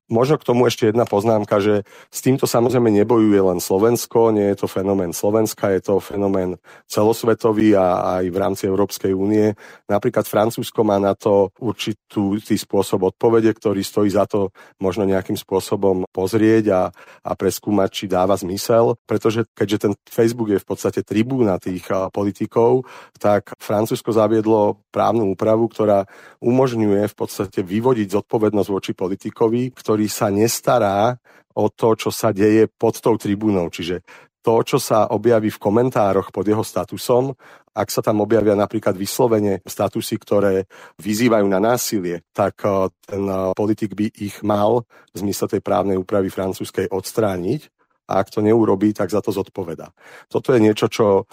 Možno 0.06 0.38
k 0.38 0.46
tomu 0.46 0.70
ešte 0.70 0.94
jedna 0.94 1.10
poznámka, 1.10 1.58
že 1.58 1.82
s 2.14 2.22
týmto 2.22 2.46
samozrejme 2.46 2.94
nebojuje 2.94 3.42
len 3.42 3.58
Slovensko, 3.58 4.30
nie 4.30 4.54
je 4.54 4.62
to 4.62 4.68
fenomén 4.70 5.18
Slovenska, 5.18 5.74
je 5.74 5.82
to 5.82 5.98
fenomén 5.98 6.62
celosvetový 6.86 7.74
a 7.74 8.22
aj 8.22 8.26
v 8.30 8.38
rámci 8.38 8.64
Európskej 8.70 9.18
únie. 9.18 9.58
Napríklad 9.90 10.30
Francúzsko 10.30 10.86
má 10.86 11.02
na 11.02 11.18
to 11.18 11.50
určitú 11.58 12.38
tý 12.38 12.54
spôsob 12.54 13.10
odpovede, 13.10 13.50
ktorý 13.50 13.82
stojí 13.82 14.14
za 14.14 14.30
to 14.30 14.54
možno 14.78 15.10
nejakým 15.10 15.42
spôsobom 15.42 16.06
pozrieť 16.14 16.66
a, 16.70 16.82
a 17.26 17.32
preskúmať, 17.34 17.90
či 17.90 18.06
dáva 18.06 18.38
zmysel, 18.38 19.02
pretože 19.10 19.50
keďže 19.58 19.90
ten 19.90 19.94
Facebook 20.06 20.54
je 20.54 20.62
v 20.62 20.68
podstate 20.70 21.02
tribúna 21.02 21.58
tých 21.58 21.82
politikov, 22.14 22.86
tak 23.18 23.58
Francúzsko 23.58 24.14
zaviedlo 24.14 24.86
právnu 24.94 25.34
úpravu, 25.34 25.66
ktorá 25.66 26.06
umožňuje 26.46 27.10
v 27.10 27.16
podstate 27.18 27.66
vyvodiť 27.66 28.14
zodpovednosť 28.14 28.70
voči 28.70 28.92
politikovi, 28.94 29.74
ktorý 29.74 29.95
ktorý 29.96 30.12
sa 30.12 30.28
nestará 30.28 31.16
o 31.56 31.72
to, 31.72 31.96
čo 31.96 32.12
sa 32.12 32.36
deje 32.36 32.68
pod 32.68 33.00
tou 33.00 33.16
tribúnou. 33.16 33.72
Čiže 33.72 34.04
to, 34.44 34.60
čo 34.60 34.76
sa 34.76 35.08
objaví 35.08 35.48
v 35.48 35.56
komentároch 35.56 36.36
pod 36.36 36.44
jeho 36.44 36.68
statusom, 36.68 37.32
ak 37.72 37.88
sa 37.88 38.04
tam 38.04 38.20
objavia 38.20 38.60
napríklad 38.60 38.92
vyslovene 38.92 39.64
statusy, 39.64 40.20
ktoré 40.20 40.68
vyzývajú 41.00 41.48
na 41.48 41.64
násilie, 41.64 42.28
tak 42.36 42.60
eh, 42.68 42.92
ten 43.08 43.24
eh, 43.24 43.56
politik 43.56 43.96
by 43.96 44.12
ich 44.20 44.44
mal 44.44 44.84
v 45.16 45.24
zmysle 45.24 45.48
tej 45.48 45.64
právnej 45.64 45.96
úpravy 45.96 46.28
francúzskej 46.28 46.92
odstrániť 46.92 47.72
a 48.12 48.20
ak 48.20 48.36
to 48.36 48.44
neurobí, 48.44 48.92
tak 48.92 49.16
za 49.16 49.24
to 49.24 49.32
zodpoveda. 49.32 49.96
Toto 50.28 50.52
je 50.52 50.60
niečo, 50.60 50.92
čo 50.92 51.24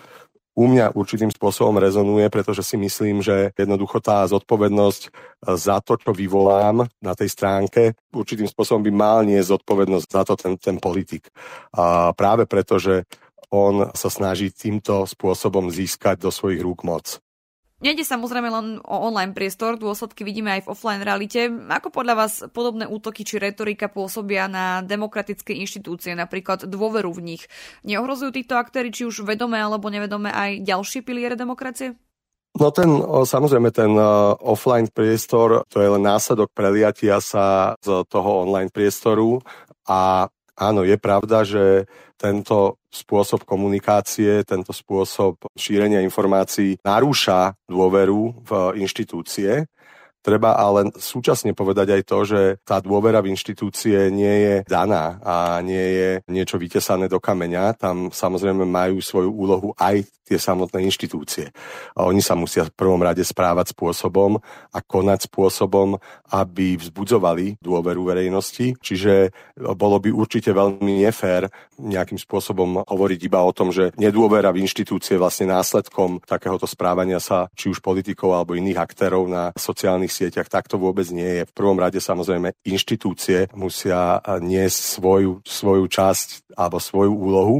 u 0.52 0.68
mňa 0.68 0.92
určitým 0.92 1.32
spôsobom 1.32 1.80
rezonuje, 1.80 2.28
pretože 2.28 2.60
si 2.60 2.76
myslím, 2.76 3.24
že 3.24 3.56
jednoducho 3.56 4.04
tá 4.04 4.28
zodpovednosť 4.28 5.02
za 5.56 5.80
to, 5.80 5.96
čo 5.96 6.12
vyvolám 6.12 6.84
na 7.00 7.12
tej 7.16 7.32
stránke, 7.32 7.96
určitým 8.12 8.44
spôsobom 8.44 8.84
by 8.84 8.92
mal 8.92 9.18
nie 9.24 9.40
zodpovednosť 9.40 10.08
za 10.12 10.22
to 10.28 10.34
ten, 10.36 10.60
ten 10.60 10.76
politik. 10.76 11.32
A 11.72 12.12
práve 12.12 12.44
preto, 12.44 12.76
že 12.76 13.08
on 13.48 13.92
sa 13.96 14.12
snaží 14.12 14.52
týmto 14.52 15.08
spôsobom 15.08 15.72
získať 15.72 16.20
do 16.20 16.28
svojich 16.28 16.60
rúk 16.60 16.84
moc. 16.84 17.21
Nejde 17.82 18.06
samozrejme 18.06 18.46
len 18.46 18.66
o 18.86 18.96
online 19.10 19.34
priestor, 19.34 19.74
dôsledky 19.74 20.22
vidíme 20.22 20.54
aj 20.54 20.62
v 20.62 20.70
offline 20.70 21.02
realite. 21.02 21.50
Ako 21.50 21.90
podľa 21.90 22.14
vás 22.14 22.46
podobné 22.54 22.86
útoky 22.86 23.26
či 23.26 23.42
retorika 23.42 23.90
pôsobia 23.90 24.46
na 24.46 24.86
demokratické 24.86 25.50
inštitúcie, 25.58 26.14
napríklad 26.14 26.70
dôveru 26.70 27.10
v 27.10 27.34
nich? 27.34 27.42
Neohrozujú 27.82 28.38
títo 28.38 28.54
aktéry 28.54 28.94
či 28.94 29.02
už 29.02 29.26
vedome 29.26 29.58
alebo 29.58 29.90
nevedome 29.90 30.30
aj 30.30 30.62
ďalšie 30.62 31.02
piliere 31.02 31.34
demokracie? 31.34 31.98
No 32.54 32.70
ten, 32.70 33.02
samozrejme, 33.26 33.74
ten 33.74 33.98
offline 34.46 34.86
priestor, 34.86 35.66
to 35.66 35.82
je 35.82 35.88
len 35.90 36.06
následok 36.06 36.54
preliatia 36.54 37.18
sa 37.18 37.74
z 37.82 38.06
toho 38.06 38.46
online 38.46 38.70
priestoru 38.70 39.42
a 39.90 40.30
Áno, 40.52 40.84
je 40.84 40.96
pravda, 41.00 41.48
že 41.48 41.88
tento 42.20 42.76
spôsob 42.92 43.48
komunikácie, 43.48 44.44
tento 44.44 44.70
spôsob 44.76 45.40
šírenia 45.56 46.04
informácií 46.04 46.76
narúša 46.84 47.56
dôveru 47.64 48.44
v 48.44 48.50
inštitúcie 48.84 49.64
Treba 50.22 50.54
ale 50.54 50.94
súčasne 50.94 51.50
povedať 51.50 51.98
aj 51.98 52.02
to, 52.06 52.18
že 52.22 52.40
tá 52.62 52.78
dôvera 52.78 53.18
v 53.18 53.34
inštitúcie 53.34 54.06
nie 54.14 54.30
je 54.30 54.56
daná 54.70 55.18
a 55.18 55.58
nie 55.66 55.82
je 55.98 56.10
niečo 56.30 56.62
vytesané 56.62 57.10
do 57.10 57.18
kameňa. 57.18 57.74
Tam 57.74 58.14
samozrejme 58.14 58.62
majú 58.62 59.02
svoju 59.02 59.34
úlohu 59.34 59.74
aj 59.74 60.06
tie 60.32 60.40
samotné 60.40 60.80
inštitúcie. 60.88 61.52
A 61.92 62.08
oni 62.08 62.24
sa 62.24 62.32
musia 62.32 62.64
v 62.64 62.72
prvom 62.72 63.04
rade 63.04 63.20
správať 63.20 63.76
spôsobom 63.76 64.40
a 64.72 64.78
konať 64.80 65.28
spôsobom, 65.28 66.00
aby 66.32 66.80
vzbudzovali 66.80 67.60
dôveru 67.60 68.08
verejnosti. 68.08 68.80
Čiže 68.80 69.36
bolo 69.76 70.00
by 70.00 70.08
určite 70.08 70.56
veľmi 70.56 71.04
nefér 71.04 71.52
nejakým 71.76 72.16
spôsobom 72.16 72.80
hovoriť 72.88 73.20
iba 73.28 73.44
o 73.44 73.52
tom, 73.52 73.68
že 73.68 73.92
nedôvera 74.00 74.48
v 74.48 74.64
inštitúcie 74.64 75.20
vlastne 75.20 75.52
následkom 75.52 76.24
takéhoto 76.24 76.64
správania 76.64 77.20
sa 77.20 77.52
či 77.52 77.68
už 77.68 77.84
politikov 77.84 78.32
alebo 78.32 78.56
iných 78.56 78.80
aktérov 78.80 79.28
na 79.28 79.52
sociálnych 79.52 80.14
sieťach. 80.14 80.48
Tak 80.48 80.72
to 80.72 80.80
vôbec 80.80 81.04
nie 81.12 81.42
je. 81.42 81.48
V 81.50 81.52
prvom 81.52 81.76
rade 81.76 82.00
samozrejme 82.00 82.56
inštitúcie 82.64 83.52
musia 83.52 84.22
niesť 84.40 84.80
svoju, 84.96 85.44
svoju 85.44 85.84
časť 85.90 86.56
alebo 86.56 86.78
svoju 86.80 87.12
úlohu 87.12 87.56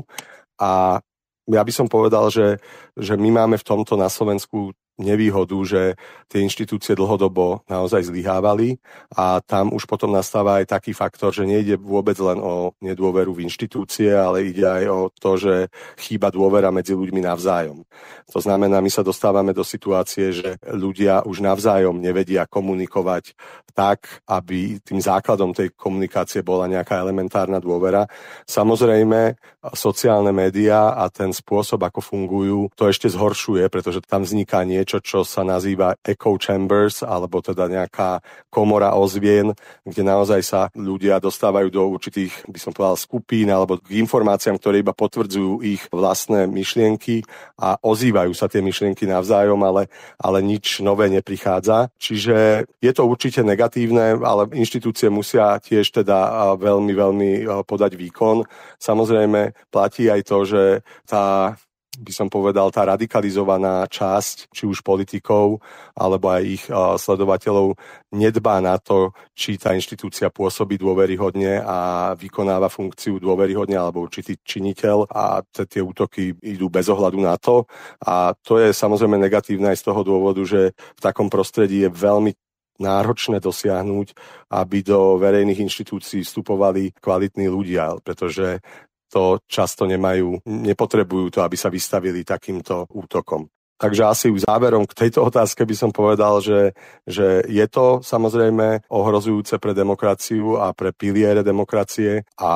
a 0.57 1.03
ja 1.51 1.63
by 1.63 1.73
som 1.75 1.87
povedal, 1.91 2.31
že, 2.31 2.63
že 2.95 3.19
my 3.19 3.43
máme 3.43 3.57
v 3.59 3.67
tomto 3.67 3.99
na 3.99 4.07
Slovensku 4.07 4.75
nevýhodu, 5.01 5.57
že 5.65 5.83
tie 6.29 6.45
inštitúcie 6.45 6.93
dlhodobo 6.93 7.65
naozaj 7.69 8.09
zlyhávali 8.09 8.77
a 9.13 9.41
tam 9.41 9.73
už 9.73 9.89
potom 9.89 10.13
nastáva 10.13 10.61
aj 10.61 10.69
taký 10.69 10.93
faktor, 10.93 11.33
že 11.33 11.49
nejde 11.49 11.81
vôbec 11.81 12.17
len 12.21 12.41
o 12.41 12.77
nedôveru 12.85 13.33
v 13.33 13.49
inštitúcie, 13.49 14.13
ale 14.13 14.49
ide 14.49 14.65
aj 14.65 14.85
o 14.89 15.01
to, 15.13 15.33
že 15.41 15.55
chýba 15.97 16.29
dôvera 16.29 16.69
medzi 16.69 16.93
ľuďmi 16.93 17.25
navzájom. 17.25 17.85
To 18.33 18.41
znamená, 18.41 18.81
my 18.85 18.91
sa 18.93 19.05
dostávame 19.05 19.57
do 19.57 19.65
situácie, 19.65 20.33
že 20.33 20.61
ľudia 20.69 21.25
už 21.25 21.41
navzájom 21.41 22.01
nevedia 22.01 22.45
komunikovať 22.49 23.37
tak, 23.73 24.21
aby 24.29 24.77
tým 24.85 25.01
základom 25.01 25.57
tej 25.57 25.73
komunikácie 25.73 26.45
bola 26.45 26.69
nejaká 26.69 27.01
elementárna 27.01 27.57
dôvera. 27.57 28.05
Samozrejme, 28.45 29.41
sociálne 29.73 30.31
médiá 30.31 30.93
a 30.93 31.09
ten 31.09 31.33
spôsob, 31.33 31.81
ako 31.89 32.01
fungujú, 32.05 32.61
to 32.77 32.93
ešte 32.93 33.09
zhoršuje, 33.09 33.65
pretože 33.73 34.05
tam 34.05 34.29
vzniká 34.29 34.61
nie 34.69 34.82
niečo, 34.83 34.99
čo 34.99 35.23
sa 35.23 35.47
nazýva 35.47 35.95
echo 36.03 36.35
chambers, 36.43 37.07
alebo 37.07 37.39
teda 37.39 37.71
nejaká 37.71 38.19
komora 38.51 38.99
ozvien, 38.99 39.55
kde 39.87 40.03
naozaj 40.03 40.41
sa 40.43 40.61
ľudia 40.75 41.23
dostávajú 41.23 41.71
do 41.71 41.87
určitých, 41.87 42.51
by 42.51 42.59
som 42.59 42.75
povedal, 42.75 42.99
skupín 42.99 43.47
alebo 43.47 43.79
k 43.79 44.03
informáciám, 44.03 44.59
ktoré 44.59 44.83
iba 44.83 44.91
potvrdzujú 44.91 45.63
ich 45.63 45.87
vlastné 45.95 46.51
myšlienky 46.51 47.23
a 47.63 47.79
ozývajú 47.79 48.35
sa 48.35 48.51
tie 48.51 48.59
myšlienky 48.59 49.07
navzájom, 49.07 49.63
ale, 49.63 49.87
ale 50.19 50.43
nič 50.43 50.83
nové 50.83 51.07
neprichádza. 51.15 51.95
Čiže 51.97 52.67
je 52.83 52.93
to 52.93 53.07
určite 53.07 53.47
negatívne, 53.47 54.19
ale 54.19 54.51
inštitúcie 54.51 55.07
musia 55.07 55.63
tiež 55.63 56.03
teda 56.03 56.59
veľmi, 56.59 56.93
veľmi 56.93 57.31
podať 57.63 57.95
výkon. 57.95 58.43
Samozrejme 58.83 59.55
platí 59.71 60.11
aj 60.11 60.21
to, 60.27 60.39
že 60.43 60.63
tá 61.07 61.55
by 61.93 62.09
som 62.09 62.33
povedal, 62.33 62.73
tá 62.73 62.89
radikalizovaná 62.89 63.85
časť, 63.85 64.49
či 64.49 64.65
už 64.65 64.81
politikov, 64.81 65.61
alebo 65.93 66.33
aj 66.33 66.43
ich 66.43 66.65
sledovateľov, 66.73 67.77
nedbá 68.17 68.65
na 68.65 68.81
to, 68.81 69.13
či 69.37 69.61
tá 69.61 69.77
inštitúcia 69.77 70.33
pôsobí 70.33 70.81
dôveryhodne 70.81 71.61
a 71.61 71.79
vykonáva 72.17 72.73
funkciu 72.73 73.21
dôveryhodne, 73.21 73.77
alebo 73.77 74.01
určitý 74.09 74.41
činiteľ 74.41 75.05
a 75.13 75.45
tie 75.45 75.85
útoky 75.85 76.33
idú 76.41 76.73
bez 76.73 76.89
ohľadu 76.89 77.21
na 77.21 77.37
to. 77.37 77.69
A 78.09 78.33
to 78.41 78.57
je 78.57 78.73
samozrejme 78.73 79.21
negatívne 79.21 79.69
aj 79.69 79.85
z 79.85 79.87
toho 79.93 80.01
dôvodu, 80.01 80.41
že 80.49 80.73
v 80.73 81.01
takom 81.05 81.29
prostredí 81.29 81.85
je 81.85 81.93
veľmi 81.93 82.33
náročné 82.81 83.37
dosiahnuť, 83.39 84.17
aby 84.49 84.81
do 84.81 85.21
verejných 85.21 85.61
inštitúcií 85.61 86.25
vstupovali 86.25 86.97
kvalitní 86.99 87.47
ľudia, 87.47 88.01
pretože 88.01 88.65
to 89.13 89.37
často 89.45 89.85
nemajú, 89.85 90.41
nepotrebujú 90.49 91.29
to, 91.29 91.39
aby 91.45 91.57
sa 91.61 91.69
vystavili 91.69 92.25
takýmto 92.25 92.89
útokom. 92.89 93.45
Takže 93.83 94.03
asi 94.07 94.27
už 94.31 94.47
záverom 94.47 94.87
k 94.87 94.95
tejto 94.95 95.27
otázke 95.27 95.67
by 95.67 95.75
som 95.75 95.91
povedal, 95.91 96.39
že, 96.39 96.71
že 97.03 97.43
je 97.51 97.67
to 97.67 97.99
samozrejme 97.99 98.87
ohrozujúce 98.87 99.59
pre 99.59 99.75
demokraciu 99.75 100.55
a 100.55 100.71
pre 100.71 100.95
piliere 100.95 101.43
demokracie 101.43 102.23
a 102.39 102.53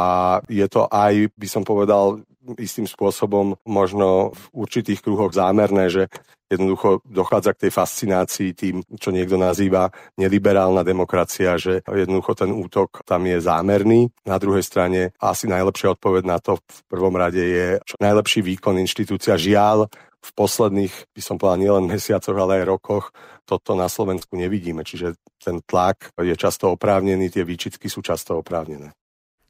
je 0.47 0.66
to 0.71 0.87
aj, 0.87 1.27
by 1.35 1.49
som 1.51 1.66
povedal, 1.66 2.23
istým 2.55 2.87
spôsobom 2.87 3.59
možno 3.67 4.31
v 4.31 4.67
určitých 4.67 5.03
kruhoch 5.03 5.35
zámerné, 5.35 5.91
že 5.91 6.07
jednoducho 6.47 7.03
dochádza 7.03 7.59
k 7.59 7.67
tej 7.67 7.73
fascinácii 7.75 8.51
tým, 8.55 8.77
čo 8.95 9.11
niekto 9.11 9.35
nazýva 9.35 9.91
neliberálna 10.15 10.87
demokracia, 10.87 11.59
že 11.59 11.83
jednoducho 11.83 12.39
ten 12.39 12.55
útok 12.55 13.03
tam 13.03 13.27
je 13.27 13.43
zámerný. 13.43 14.15
Na 14.23 14.39
druhej 14.39 14.63
strane 14.63 15.11
asi 15.19 15.51
najlepšia 15.51 15.99
odpoveď 15.99 16.23
na 16.23 16.39
to 16.39 16.63
v 16.63 16.81
prvom 16.87 17.19
rade 17.19 17.43
je 17.43 17.67
čo 17.83 17.99
najlepší 17.99 18.47
výkon 18.47 18.79
inštitúcia. 18.79 19.35
Žiaľ, 19.35 19.91
v 20.27 20.31
posledných, 20.35 20.95
by 21.15 21.23
som 21.23 21.39
povedal, 21.39 21.63
nielen 21.63 21.87
mesiacoch, 21.93 22.35
ale 22.35 22.63
aj 22.63 22.71
rokoch 22.71 23.15
toto 23.47 23.79
na 23.79 23.87
Slovensku 23.87 24.35
nevidíme. 24.35 24.83
Čiže 24.83 25.15
ten 25.39 25.63
tlak 25.63 26.11
je 26.19 26.35
často 26.35 26.75
oprávnený, 26.75 27.31
tie 27.31 27.47
výčitky 27.47 27.87
sú 27.87 28.03
často 28.03 28.35
oprávnené. 28.39 28.91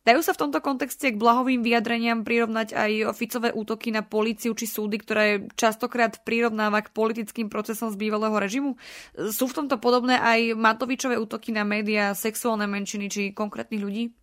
Dajú 0.07 0.23
sa 0.23 0.39
v 0.39 0.47
tomto 0.47 0.63
kontexte 0.63 1.11
k 1.11 1.19
blahovým 1.19 1.67
vyjadreniam 1.67 2.23
prirovnať 2.23 2.79
aj 2.79 3.11
oficové 3.11 3.51
útoky 3.51 3.91
na 3.91 4.07
políciu 4.07 4.55
či 4.55 4.71
súdy, 4.71 5.03
ktoré 5.03 5.51
častokrát 5.59 6.23
prirovnáva 6.23 6.87
k 6.87 6.95
politickým 6.95 7.51
procesom 7.51 7.91
z 7.91 7.99
bývalého 7.99 8.39
režimu? 8.39 8.79
Sú 9.35 9.51
v 9.51 9.57
tomto 9.59 9.83
podobné 9.83 10.15
aj 10.15 10.55
Matovičové 10.55 11.19
útoky 11.19 11.51
na 11.51 11.67
médiá, 11.67 12.15
sexuálne 12.15 12.71
menšiny 12.71 13.07
či 13.11 13.23
konkrétnych 13.35 13.83
ľudí? 13.83 14.15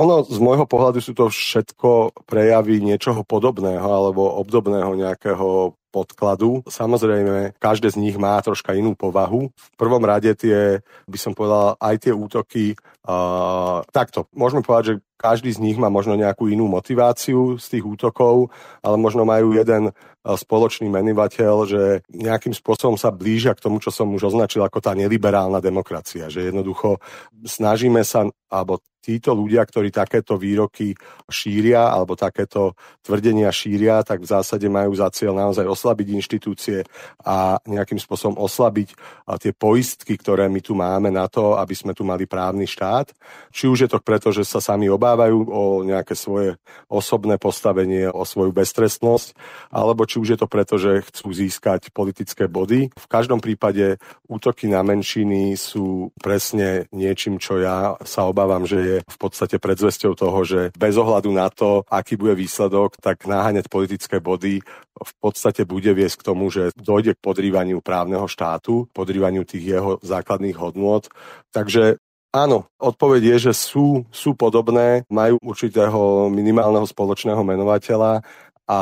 Ono 0.00 0.24
z 0.24 0.40
môjho 0.40 0.64
pohľadu 0.64 1.04
sú 1.04 1.12
to 1.12 1.28
všetko 1.28 2.16
prejavy 2.24 2.80
niečoho 2.80 3.20
podobného 3.20 3.84
alebo 3.84 4.32
obdobného 4.40 4.96
nejakého 4.96 5.76
podkladu. 5.90 6.62
Samozrejme, 6.70 7.58
každé 7.58 7.90
z 7.90 8.00
nich 8.00 8.16
má 8.16 8.38
troška 8.40 8.72
inú 8.72 8.94
povahu. 8.94 9.50
V 9.50 9.68
prvom 9.74 10.02
rade 10.06 10.32
tie, 10.38 10.80
by 11.10 11.18
som 11.18 11.34
povedal, 11.34 11.74
aj 11.76 11.94
tie 12.06 12.12
útoky, 12.14 12.78
uh, 13.04 13.82
takto, 13.90 14.30
môžeme 14.32 14.62
povedať, 14.62 14.84
že 14.86 14.94
každý 15.20 15.52
z 15.52 15.60
nich 15.60 15.76
má 15.76 15.92
možno 15.92 16.16
nejakú 16.16 16.48
inú 16.48 16.64
motiváciu 16.64 17.60
z 17.60 17.66
tých 17.76 17.84
útokov, 17.84 18.48
ale 18.80 18.96
možno 18.96 19.28
majú 19.28 19.52
jeden 19.52 19.92
spoločný 20.24 20.88
menovateľ, 20.88 21.54
že 21.68 21.82
nejakým 22.08 22.56
spôsobom 22.56 22.96
sa 22.96 23.12
blížia 23.12 23.52
k 23.52 23.64
tomu, 23.64 23.84
čo 23.84 23.92
som 23.92 24.08
už 24.12 24.32
označil 24.32 24.64
ako 24.64 24.80
tá 24.80 24.96
neliberálna 24.96 25.60
demokracia. 25.60 26.32
Že 26.32 26.52
jednoducho 26.52 27.00
snažíme 27.44 28.00
sa, 28.00 28.28
alebo 28.48 28.80
títo 29.00 29.32
ľudia, 29.32 29.64
ktorí 29.64 29.88
takéto 29.88 30.36
výroky 30.36 30.92
šíria 31.26 31.88
alebo 31.88 32.14
takéto 32.14 32.76
tvrdenia 33.00 33.48
šíria, 33.48 34.04
tak 34.04 34.20
v 34.20 34.30
zásade 34.30 34.68
majú 34.68 34.92
za 34.92 35.08
cieľ 35.08 35.32
naozaj 35.34 35.64
oslabiť 35.64 36.06
inštitúcie 36.20 36.84
a 37.24 37.56
nejakým 37.64 37.96
spôsobom 37.96 38.36
oslabiť 38.36 38.92
tie 39.40 39.52
poistky, 39.56 40.20
ktoré 40.20 40.52
my 40.52 40.60
tu 40.60 40.76
máme 40.76 41.08
na 41.08 41.26
to, 41.32 41.56
aby 41.56 41.72
sme 41.72 41.96
tu 41.96 42.04
mali 42.04 42.28
právny 42.28 42.68
štát. 42.68 43.10
Či 43.48 43.72
už 43.72 43.88
je 43.88 43.90
to 43.90 44.04
preto, 44.04 44.28
že 44.30 44.44
sa 44.44 44.60
sami 44.60 44.92
obávajú 44.92 45.48
o 45.48 45.62
nejaké 45.80 46.12
svoje 46.12 46.60
osobné 46.92 47.40
postavenie, 47.40 48.12
o 48.12 48.28
svoju 48.28 48.52
beztrestnosť, 48.52 49.32
alebo 49.72 50.04
či 50.04 50.20
už 50.20 50.36
je 50.36 50.38
to 50.38 50.46
preto, 50.46 50.76
že 50.76 51.06
chcú 51.08 51.32
získať 51.32 51.88
politické 51.90 52.46
body. 52.46 52.92
V 52.92 53.06
každom 53.08 53.40
prípade 53.40 53.96
útoky 54.28 54.68
na 54.68 54.84
menšiny 54.84 55.56
sú 55.56 56.12
presne 56.20 56.84
niečím, 56.92 57.40
čo 57.40 57.56
ja 57.56 57.96
sa 58.04 58.28
obávam, 58.28 58.68
že 58.68 58.78
je 58.82 58.89
je 58.90 58.96
v 59.06 59.18
podstate 59.20 59.62
predzvesťou 59.62 60.12
toho, 60.18 60.40
že 60.42 60.60
bez 60.74 60.98
ohľadu 60.98 61.30
na 61.30 61.46
to, 61.52 61.86
aký 61.86 62.18
bude 62.18 62.34
výsledok, 62.34 62.98
tak 62.98 63.24
naháňať 63.30 63.70
politické 63.70 64.18
body 64.18 64.64
v 65.00 65.12
podstate 65.22 65.62
bude 65.64 65.88
viesť 65.94 66.20
k 66.20 66.26
tomu, 66.26 66.50
že 66.50 66.74
dojde 66.76 67.14
k 67.16 67.24
podrývaniu 67.24 67.80
právneho 67.80 68.26
štátu, 68.26 68.90
podrývaniu 68.92 69.46
tých 69.46 69.78
jeho 69.78 69.90
základných 70.02 70.56
hodnôt. 70.58 71.06
Takže 71.54 71.96
Áno, 72.30 72.70
odpoveď 72.78 73.34
je, 73.34 73.50
že 73.50 73.52
sú, 73.58 74.06
sú 74.14 74.38
podobné, 74.38 75.02
majú 75.10 75.34
určitého 75.42 76.30
minimálneho 76.30 76.86
spoločného 76.86 77.42
menovateľa 77.42 78.22
a 78.70 78.78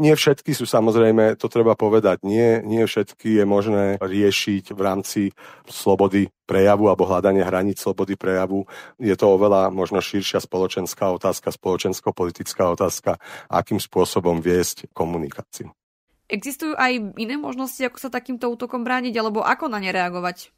nie 0.00 0.16
všetky 0.16 0.56
sú 0.56 0.64
samozrejme, 0.64 1.36
to 1.36 1.52
treba 1.52 1.76
povedať, 1.76 2.24
nie, 2.24 2.64
nie 2.64 2.88
všetky 2.88 3.36
je 3.36 3.44
možné 3.44 3.84
riešiť 4.00 4.72
v 4.72 4.80
rámci 4.80 5.22
slobody 5.68 6.32
prejavu 6.48 6.88
alebo 6.88 7.04
hľadania 7.04 7.44
hraníc 7.44 7.84
slobody 7.84 8.16
prejavu. 8.16 8.64
Je 8.96 9.12
to 9.12 9.36
oveľa 9.36 9.68
možno 9.68 10.00
širšia 10.00 10.40
spoločenská 10.40 11.12
otázka, 11.12 11.52
spoločensko-politická 11.52 12.64
otázka, 12.72 13.20
akým 13.52 13.76
spôsobom 13.76 14.40
viesť 14.40 14.88
komunikáciu. 14.96 15.68
Existujú 16.32 16.72
aj 16.72 17.20
iné 17.20 17.36
možnosti, 17.36 17.84
ako 17.84 17.98
sa 18.00 18.08
takýmto 18.08 18.48
útokom 18.48 18.88
brániť, 18.88 19.12
alebo 19.20 19.44
ako 19.44 19.68
na 19.68 19.84
ne 19.84 19.92
reagovať? 19.92 20.56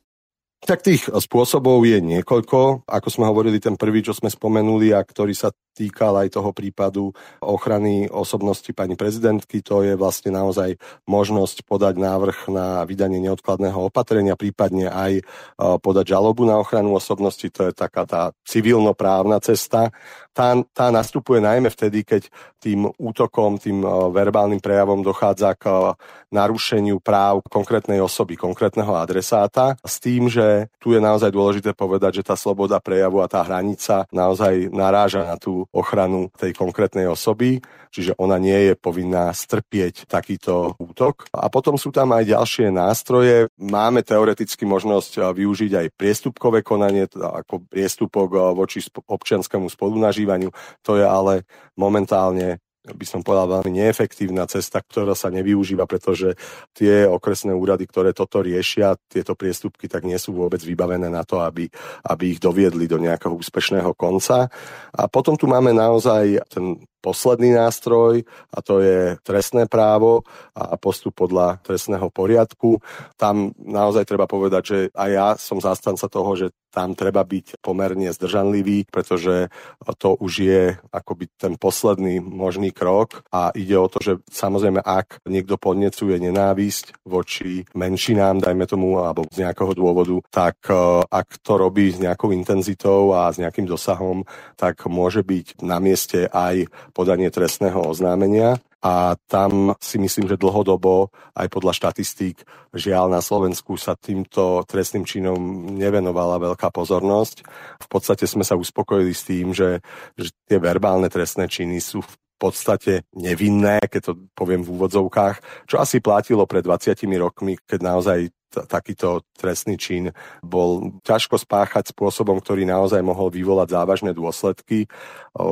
Tak 0.59 0.83
tých 0.83 1.07
spôsobov 1.07 1.83
je 1.87 2.03
niekoľko. 2.03 2.83
Ako 2.87 3.09
sme 3.11 3.31
hovorili, 3.31 3.63
ten 3.63 3.79
prvý, 3.79 4.03
čo 4.03 4.11
sme 4.11 4.27
spomenuli 4.27 4.91
a 4.91 5.03
ktorý 5.03 5.31
sa 5.31 5.55
týkal 5.79 6.27
aj 6.27 6.35
toho 6.35 6.51
prípadu 6.51 7.15
ochrany 7.39 8.11
osobnosti 8.11 8.67
pani 8.75 8.99
prezidentky. 8.99 9.63
To 9.63 9.87
je 9.87 9.95
vlastne 9.95 10.35
naozaj 10.35 10.75
možnosť 11.07 11.63
podať 11.63 11.95
návrh 12.03 12.51
na 12.51 12.83
vydanie 12.83 13.23
neodkladného 13.23 13.87
opatrenia, 13.87 14.35
prípadne 14.35 14.91
aj 14.91 15.23
podať 15.57 16.19
žalobu 16.19 16.43
na 16.43 16.59
ochranu 16.59 16.99
osobnosti. 16.99 17.47
To 17.47 17.71
je 17.71 17.73
taká 17.73 18.03
tá 18.03 18.23
civilnoprávna 18.43 19.39
cesta. 19.39 19.95
Tá, 20.35 20.55
tá 20.75 20.91
nastupuje 20.95 21.43
najmä 21.43 21.71
vtedy, 21.71 22.07
keď 22.07 22.31
tým 22.63 22.91
útokom, 22.99 23.59
tým 23.59 23.83
verbálnym 24.15 24.63
prejavom 24.63 25.03
dochádza 25.03 25.55
k 25.59 25.95
narušeniu 26.31 26.99
práv 27.03 27.43
konkrétnej 27.47 28.03
osoby, 28.03 28.35
konkrétneho 28.35 28.95
adresáta 28.95 29.79
s 29.83 29.99
tým, 30.03 30.27
že 30.27 30.71
tu 30.79 30.95
je 30.95 31.01
naozaj 31.03 31.31
dôležité 31.31 31.75
povedať, 31.75 32.23
že 32.23 32.27
tá 32.27 32.35
sloboda 32.39 32.79
prejavu 32.83 33.23
a 33.23 33.31
tá 33.31 33.43
hranica 33.45 34.09
naozaj 34.11 34.71
naráža 34.73 35.27
na 35.27 35.37
tú 35.37 35.68
ochranu 35.73 36.33
tej 36.33 36.57
konkrétnej 36.57 37.05
osoby, 37.09 37.61
čiže 37.93 38.17
ona 38.17 38.41
nie 38.41 38.73
je 38.73 38.75
povinná 38.77 39.33
strpieť 39.33 40.09
takýto 40.09 40.77
útok. 40.81 41.29
A 41.33 41.49
potom 41.53 41.77
sú 41.77 41.93
tam 41.93 42.13
aj 42.17 42.25
ďalšie 42.29 42.73
nástroje. 42.73 43.53
Máme 43.61 44.01
teoreticky 44.05 44.65
možnosť 44.65 45.33
využiť 45.35 45.73
aj 45.77 45.87
priestupkové 45.97 46.65
konanie, 46.65 47.09
ako 47.13 47.69
priestupok 47.69 48.57
voči 48.57 48.81
občianskému 48.89 49.69
spolunažívaniu. 49.69 50.53
To 50.85 50.97
je 50.97 51.05
ale 51.05 51.45
momentálne 51.77 52.61
by 52.87 53.07
som 53.07 53.21
povedal, 53.21 53.61
veľmi 53.61 53.85
neefektívna 53.85 54.47
cesta, 54.47 54.81
ktorá 54.81 55.13
sa 55.13 55.29
nevyužíva, 55.29 55.85
pretože 55.85 56.39
tie 56.73 57.05
okresné 57.05 57.53
úrady, 57.53 57.85
ktoré 57.91 58.15
toto 58.15 58.41
riešia, 58.41 58.97
tieto 59.11 59.35
priestupky, 59.35 59.91
tak 59.91 60.07
nie 60.07 60.17
sú 60.17 60.33
vôbec 60.33 60.63
vybavené 60.63 61.11
na 61.11 61.27
to, 61.27 61.43
aby, 61.43 61.69
aby 62.07 62.25
ich 62.37 62.41
doviedli 62.41 62.87
do 62.87 62.97
nejakého 62.97 63.35
úspešného 63.35 63.93
konca. 63.99 64.49
A 64.95 65.03
potom 65.11 65.35
tu 65.35 65.51
máme 65.51 65.75
naozaj 65.75 66.41
ten 66.49 66.79
posledný 66.99 67.55
nástroj 67.55 68.27
a 68.51 68.59
to 68.59 68.83
je 68.83 69.15
trestné 69.23 69.71
právo 69.71 70.27
a 70.51 70.75
postup 70.75 71.15
podľa 71.15 71.63
trestného 71.63 72.11
poriadku. 72.11 72.83
Tam 73.15 73.55
naozaj 73.55 74.03
treba 74.03 74.27
povedať, 74.27 74.63
že 74.67 74.79
aj 74.93 75.11
ja 75.11 75.29
som 75.39 75.63
zástanca 75.63 76.11
toho, 76.11 76.31
že 76.35 76.47
tam 76.79 76.95
treba 76.95 77.27
byť 77.27 77.59
pomerne 77.59 78.07
zdržanlivý, 78.15 78.87
pretože 78.87 79.51
to 79.99 80.15
už 80.15 80.33
je 80.39 80.63
akoby 80.95 81.27
ten 81.35 81.59
posledný 81.59 82.23
možný 82.23 82.71
krok 82.71 83.27
a 83.35 83.51
ide 83.59 83.75
o 83.75 83.91
to, 83.91 83.99
že 83.99 84.13
samozrejme 84.31 84.79
ak 84.79 85.27
niekto 85.27 85.59
podnecuje 85.59 86.23
nenávisť 86.23 87.03
voči 87.03 87.67
menšinám, 87.75 88.39
dajme 88.39 88.63
tomu, 88.71 89.03
alebo 89.03 89.27
z 89.27 89.43
nejakého 89.43 89.75
dôvodu, 89.75 90.23
tak 90.31 90.71
e, 90.71 91.03
ak 91.03 91.43
to 91.43 91.59
robí 91.59 91.91
s 91.91 91.99
nejakou 91.99 92.31
intenzitou 92.31 93.11
a 93.11 93.35
s 93.35 93.43
nejakým 93.43 93.67
dosahom, 93.67 94.23
tak 94.55 94.87
môže 94.87 95.27
byť 95.27 95.59
na 95.67 95.83
mieste 95.83 96.31
aj 96.31 96.71
podanie 96.95 97.27
trestného 97.35 97.83
oznámenia 97.83 98.63
a 98.79 99.19
tam 99.27 99.75
si 99.83 99.99
myslím, 99.99 100.31
že 100.31 100.39
dlhodobo 100.39 101.11
aj 101.35 101.51
podľa 101.51 101.73
štatistík 101.75 102.47
žiaľ 102.71 103.11
na 103.11 103.19
Slovensku 103.19 103.75
sa 103.75 103.99
týmto 103.99 104.63
trestným 104.71 105.03
činom 105.03 105.75
nevenovala 105.75 106.39
veľká 106.39 106.71
pozornosť. 106.71 107.43
V 107.83 107.87
podstate 107.91 108.31
sme 108.31 108.47
sa 108.47 108.55
uspokojili 108.55 109.11
s 109.11 109.27
tým, 109.27 109.51
že, 109.51 109.83
že 110.15 110.31
tie 110.47 110.63
verbálne 110.63 111.11
trestné 111.11 111.51
činy 111.51 111.83
sú 111.83 112.07
v 112.07 112.15
podstate 112.39 113.03
nevinné, 113.19 113.83
keď 113.91 114.01
to 114.01 114.13
poviem 114.31 114.63
v 114.63 114.71
úvodzovkách, 114.79 115.67
čo 115.67 115.83
asi 115.83 115.99
platilo 115.99 116.47
pred 116.47 116.63
20 116.63 116.95
rokmi, 117.19 117.59
keď 117.67 117.81
naozaj 117.83 118.31
takýto 118.49 119.23
trestný 119.37 119.77
čin 119.77 120.11
bol 120.41 121.01
ťažko 121.05 121.37
spáchať 121.37 121.93
spôsobom, 121.93 122.41
ktorý 122.41 122.65
naozaj 122.65 123.05
mohol 123.05 123.29
vyvolať 123.29 123.77
závažné 123.77 124.11
dôsledky. 124.17 124.89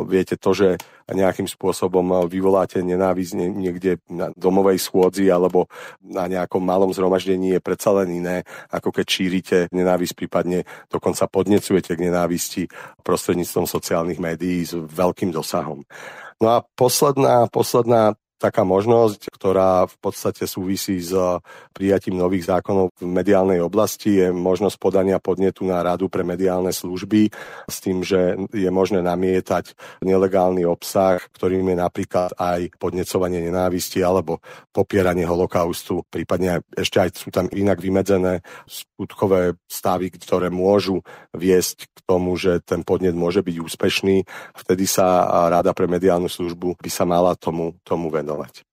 Viete 0.09 0.41
to, 0.41 0.57
že 0.57 0.69
nejakým 1.07 1.47
spôsobom 1.47 2.27
vyvoláte 2.27 2.83
nenávisť 2.83 3.33
niekde 3.37 4.03
na 4.11 4.35
domovej 4.35 4.83
schôdzi 4.83 5.31
alebo 5.31 5.71
na 6.03 6.27
nejakom 6.27 6.59
malom 6.59 6.91
zhromaždení 6.91 7.55
je 7.55 7.61
predsa 7.63 7.95
len 8.03 8.11
iné, 8.11 8.37
ako 8.73 8.91
keď 8.91 9.07
šírite 9.07 9.59
nenávisť, 9.71 10.15
prípadne 10.19 10.67
dokonca 10.91 11.31
podnecujete 11.31 11.95
k 11.95 12.05
nenávisti 12.11 12.63
prostredníctvom 13.07 13.71
sociálnych 13.71 14.19
médií 14.19 14.67
s 14.67 14.75
veľkým 14.75 15.31
dosahom. 15.31 15.87
No 16.43 16.47
a 16.53 16.67
posledná, 16.77 17.49
posledná 17.49 18.19
taká 18.37 18.69
možnosť, 18.69 19.33
ktorá 19.33 19.89
v 19.89 19.97
podstate 19.99 20.45
súvisí 20.45 21.01
s 21.01 21.17
prijatím 21.73 22.21
nových 22.21 22.53
zákonov 22.53 22.93
v 23.01 23.09
mediálnej 23.09 23.65
oblasti, 23.65 24.21
je 24.21 24.29
možnosť 24.29 24.77
podania 24.77 25.17
podnetu 25.17 25.65
na 25.65 25.81
Radu 25.81 26.13
pre 26.13 26.21
mediálne 26.21 26.69
služby 26.69 27.33
s 27.65 27.77
tým, 27.81 28.05
že 28.05 28.37
je 28.53 28.69
možné 28.69 29.01
namietať 29.01 29.73
nelegálny 30.05 30.69
obsah, 30.69 31.17
ktorým 31.33 31.65
je 31.73 31.77
napríklad 31.81 32.37
aj 32.37 32.77
podnecovanie 32.77 33.41
nenávisti 33.41 34.05
alebo 34.05 34.45
popieranie 34.69 35.25
holokaustu, 35.25 36.05
prípadne 36.13 36.61
ešte 36.77 37.01
aj 37.01 37.09
sú 37.17 37.33
tam 37.33 37.49
inak 37.49 37.81
vymedzené 37.81 38.45
skutkové 38.69 39.57
stavy, 39.65 40.13
ktoré 40.13 40.53
môžu 40.53 41.01
viesť 41.33 41.89
k 41.89 41.99
tomu, 42.05 42.37
že 42.37 42.61
ten 42.61 42.85
podnet 42.85 43.17
môže 43.17 43.41
byť 43.41 43.57
úspešný. 43.65 44.29
Vtedy 44.53 44.85
sa 44.85 45.25
Rada 45.49 45.73
pre 45.73 45.89
mediálnu 45.89 46.29
službu 46.29 46.77
by 46.77 46.91
sa 46.93 47.09
mala 47.09 47.33
tomu, 47.33 47.81
tomu 47.81 48.13
venovať 48.13 48.26
venovať. 48.27 48.67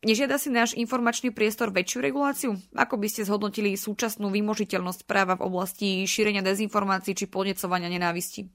Nežiada 0.00 0.40
si 0.40 0.48
náš 0.48 0.72
informačný 0.78 1.28
priestor 1.28 1.74
väčšiu 1.74 1.98
reguláciu? 2.00 2.56
Ako 2.72 2.96
by 2.96 3.10
ste 3.10 3.28
zhodnotili 3.28 3.76
súčasnú 3.76 4.32
vymožiteľnosť 4.32 5.04
práva 5.04 5.36
v 5.36 5.44
oblasti 5.44 6.08
šírenia 6.08 6.40
dezinformácií 6.40 7.12
či 7.12 7.28
podnecovania 7.28 7.92
nenávisti? 7.92 8.48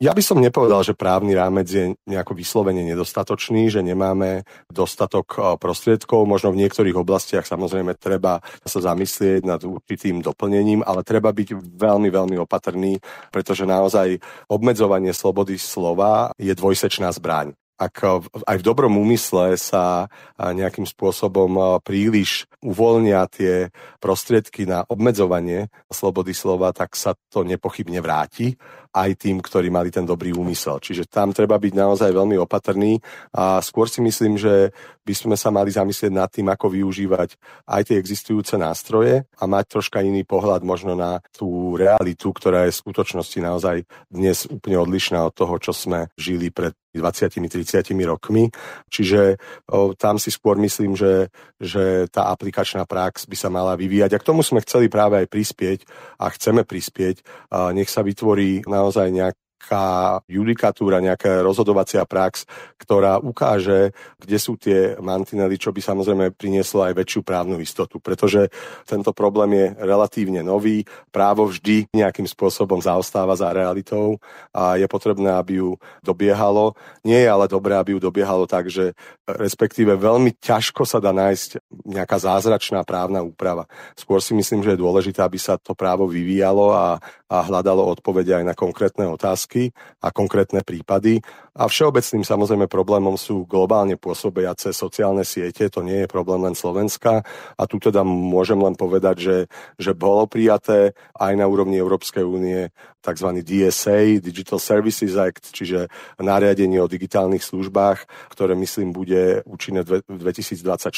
Ja 0.00 0.16
by 0.16 0.24
som 0.24 0.40
nepovedal, 0.40 0.80
že 0.80 0.96
právny 0.96 1.36
rámec 1.36 1.68
je 1.68 1.92
nejako 2.08 2.32
vyslovene 2.32 2.80
nedostatočný, 2.88 3.68
že 3.68 3.84
nemáme 3.84 4.48
dostatok 4.72 5.26
e, 5.36 5.38
prostriedkov. 5.60 6.24
Možno 6.24 6.56
v 6.56 6.64
niektorých 6.64 6.96
oblastiach 6.96 7.44
samozrejme 7.44 8.00
treba 8.00 8.40
sa 8.64 8.80
zamyslieť 8.80 9.44
nad 9.44 9.60
určitým 9.60 10.24
doplnením, 10.24 10.80
ale 10.80 11.04
treba 11.04 11.36
byť 11.36 11.52
veľmi, 11.52 12.08
veľmi 12.08 12.36
opatrný, 12.40 12.96
pretože 13.28 13.68
naozaj 13.68 14.24
obmedzovanie 14.48 15.12
slobody 15.12 15.60
slova 15.60 16.32
je 16.40 16.56
dvojsečná 16.56 17.12
zbraň 17.12 17.52
ak 17.80 17.96
aj 18.44 18.56
v 18.60 18.66
dobrom 18.66 19.00
úmysle 19.00 19.56
sa 19.56 20.12
nejakým 20.36 20.84
spôsobom 20.84 21.80
príliš 21.80 22.44
uvoľnia 22.60 23.24
tie 23.32 23.72
prostriedky 24.04 24.68
na 24.68 24.84
obmedzovanie 24.84 25.72
slobody 25.88 26.36
slova, 26.36 26.76
tak 26.76 26.92
sa 26.92 27.16
to 27.32 27.40
nepochybne 27.40 28.04
vráti 28.04 28.60
aj 28.90 29.10
tým, 29.22 29.38
ktorí 29.38 29.70
mali 29.70 29.94
ten 29.94 30.02
dobrý 30.02 30.34
úmysel. 30.34 30.82
Čiže 30.82 31.06
tam 31.06 31.30
treba 31.30 31.56
byť 31.56 31.72
naozaj 31.74 32.10
veľmi 32.10 32.36
opatrný 32.42 32.98
a 33.34 33.62
skôr 33.62 33.86
si 33.86 34.02
myslím, 34.02 34.34
že 34.34 34.74
by 35.06 35.14
sme 35.14 35.36
sa 35.38 35.50
mali 35.50 35.70
zamyslieť 35.70 36.12
nad 36.12 36.30
tým, 36.30 36.50
ako 36.50 36.70
využívať 36.70 37.34
aj 37.66 37.82
tie 37.86 37.96
existujúce 37.98 38.54
nástroje 38.54 39.26
a 39.26 39.42
mať 39.46 39.64
troška 39.78 40.02
iný 40.02 40.22
pohľad 40.22 40.62
možno 40.62 40.94
na 40.94 41.18
tú 41.34 41.74
realitu, 41.74 42.30
ktorá 42.30 42.66
je 42.68 42.74
v 42.74 42.80
skutočnosti 42.86 43.38
naozaj 43.42 43.76
dnes 44.06 44.46
úplne 44.46 44.78
odlišná 44.78 45.18
od 45.26 45.34
toho, 45.34 45.58
čo 45.58 45.74
sme 45.74 46.10
žili 46.14 46.54
pred 46.54 46.74
20-30 46.94 47.94
rokmi. 48.02 48.50
Čiže 48.90 49.38
o, 49.70 49.94
tam 49.94 50.18
si 50.18 50.34
skôr 50.34 50.58
myslím, 50.58 50.98
že, 50.98 51.30
že 51.62 52.10
tá 52.10 52.30
aplikačná 52.34 52.82
prax 52.82 53.30
by 53.30 53.36
sa 53.38 53.48
mala 53.48 53.78
vyvíjať. 53.78 54.10
A 54.14 54.20
k 54.20 54.26
tomu 54.26 54.42
sme 54.42 54.62
chceli 54.66 54.90
práve 54.90 55.22
aj 55.22 55.30
prispieť 55.30 55.78
a 56.18 56.26
chceme 56.34 56.66
prispieť. 56.66 57.22
A 57.54 57.70
nech 57.70 57.86
sa 57.86 58.02
vytvorí 58.02 58.66
na 58.66 58.79
naozaj 58.80 59.12
nejak 59.12 59.36
nejaká 59.60 60.24
judikatúra, 60.24 61.04
nejaká 61.04 61.44
rozhodovacia 61.44 62.08
prax, 62.08 62.48
ktorá 62.80 63.20
ukáže, 63.20 63.92
kde 64.16 64.38
sú 64.40 64.56
tie 64.56 64.96
mantinely, 64.96 65.60
čo 65.60 65.68
by 65.68 65.84
samozrejme 65.84 66.32
prinieslo 66.32 66.88
aj 66.88 66.96
väčšiu 66.96 67.20
právnu 67.20 67.60
istotu, 67.60 68.00
pretože 68.00 68.48
tento 68.88 69.12
problém 69.12 69.52
je 69.52 69.66
relatívne 69.84 70.40
nový, 70.40 70.88
právo 71.12 71.44
vždy 71.52 71.92
nejakým 71.92 72.24
spôsobom 72.24 72.80
zaostáva 72.80 73.36
za 73.36 73.52
realitou 73.52 74.16
a 74.50 74.80
je 74.80 74.88
potrebné, 74.88 75.28
aby 75.28 75.60
ju 75.60 75.76
dobiehalo. 76.00 76.72
Nie 77.04 77.22
je 77.22 77.28
ale 77.28 77.46
dobré, 77.46 77.76
aby 77.76 77.94
ju 77.94 78.00
dobiehalo 78.00 78.48
tak, 78.48 78.72
že 78.72 78.96
respektíve 79.28 79.92
veľmi 79.94 80.40
ťažko 80.40 80.88
sa 80.88 80.98
dá 80.98 81.12
nájsť 81.12 81.62
nejaká 81.84 82.16
zázračná 82.16 82.82
právna 82.82 83.20
úprava. 83.22 83.68
Skôr 83.94 84.24
si 84.24 84.32
myslím, 84.32 84.64
že 84.64 84.74
je 84.74 84.82
dôležité, 84.82 85.20
aby 85.20 85.36
sa 85.36 85.60
to 85.60 85.76
právo 85.76 86.08
vyvíjalo 86.08 86.72
a, 86.72 86.96
a 87.28 87.36
hľadalo 87.44 87.86
odpovede 87.92 88.34
aj 88.34 88.44
na 88.50 88.54
konkrétne 88.56 89.06
otázky 89.06 89.49
otázky 89.50 89.74
a 90.00 90.08
konkrétne 90.14 90.62
prípady. 90.62 91.20
A 91.58 91.66
všeobecným 91.66 92.22
samozrejme 92.22 92.70
problémom 92.70 93.18
sú 93.18 93.44
globálne 93.44 93.98
pôsobiace 93.98 94.70
sociálne 94.70 95.26
siete, 95.26 95.66
to 95.68 95.82
nie 95.82 96.06
je 96.06 96.08
problém 96.08 96.46
len 96.46 96.54
Slovenska. 96.54 97.26
A 97.58 97.62
tu 97.66 97.82
teda 97.82 98.06
môžem 98.06 98.56
len 98.62 98.78
povedať, 98.78 99.16
že, 99.18 99.36
že 99.76 99.92
bolo 99.92 100.30
prijaté 100.30 100.94
aj 101.18 101.32
na 101.34 101.50
úrovni 101.50 101.76
Európskej 101.76 102.22
únie 102.22 102.70
tzv. 103.02 103.28
DSA, 103.42 104.20
Digital 104.22 104.60
Services 104.60 105.16
Act, 105.16 105.52
čiže 105.52 105.88
nariadenie 106.20 106.80
o 106.80 106.88
digitálnych 106.88 107.42
službách, 107.42 108.30
ktoré 108.30 108.52
myslím 108.56 108.92
bude 108.92 109.42
účinné 109.48 109.82
v 109.82 110.04
2024 110.06 110.92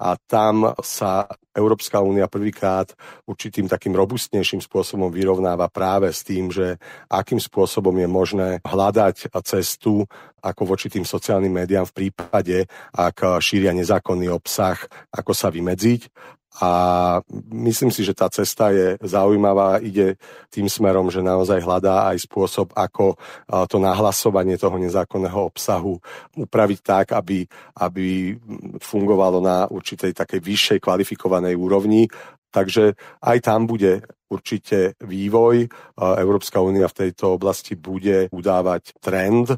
a 0.00 0.08
tam 0.26 0.72
sa 0.82 1.26
Európska 1.56 2.04
únia 2.04 2.28
prvýkrát 2.28 2.92
určitým 3.24 3.66
takým 3.66 3.96
robustnejším 3.96 4.60
spôsobom 4.60 5.08
vyrovnáva 5.08 5.72
práve 5.72 6.12
s 6.12 6.20
tým, 6.20 6.52
že 6.52 6.76
akým 7.08 7.40
spôsobom 7.40 7.96
je 7.96 8.08
možné 8.08 8.48
hľadať 8.62 9.32
cestu 9.42 10.04
ako 10.44 10.62
voči 10.76 10.92
tým 10.92 11.02
sociálnym 11.02 11.50
médiám 11.50 11.88
v 11.88 11.96
prípade, 12.06 12.68
ak 12.94 13.42
šíria 13.42 13.74
nezákonný 13.74 14.30
obsah, 14.30 14.78
ako 15.10 15.32
sa 15.32 15.48
vymedziť 15.50 16.36
a 16.56 16.70
myslím 17.52 17.92
si, 17.92 18.00
že 18.00 18.16
tá 18.16 18.32
cesta 18.32 18.72
je 18.72 18.96
zaujímavá, 19.04 19.76
ide 19.84 20.16
tým 20.48 20.72
smerom, 20.72 21.12
že 21.12 21.20
naozaj 21.20 21.60
hľadá 21.60 22.08
aj 22.08 22.24
spôsob, 22.24 22.72
ako 22.72 23.20
to 23.68 23.76
nahlasovanie 23.76 24.56
toho 24.56 24.80
nezákonného 24.80 25.52
obsahu 25.52 26.00
upraviť 26.32 26.80
tak, 26.80 27.06
aby, 27.12 27.44
aby 27.84 28.32
fungovalo 28.80 29.44
na 29.44 29.68
určitej 29.68 30.16
takej 30.16 30.40
vyššej 30.40 30.78
kvalifikovanej 30.80 31.54
úrovni. 31.60 32.08
Takže 32.48 32.96
aj 33.20 33.38
tam 33.44 33.68
bude 33.68 34.00
určite 34.32 34.96
vývoj. 35.04 35.68
Európska 36.00 36.58
únia 36.64 36.88
v 36.88 36.98
tejto 37.04 37.36
oblasti 37.36 37.76
bude 37.76 38.32
udávať 38.32 38.96
trend 38.98 39.52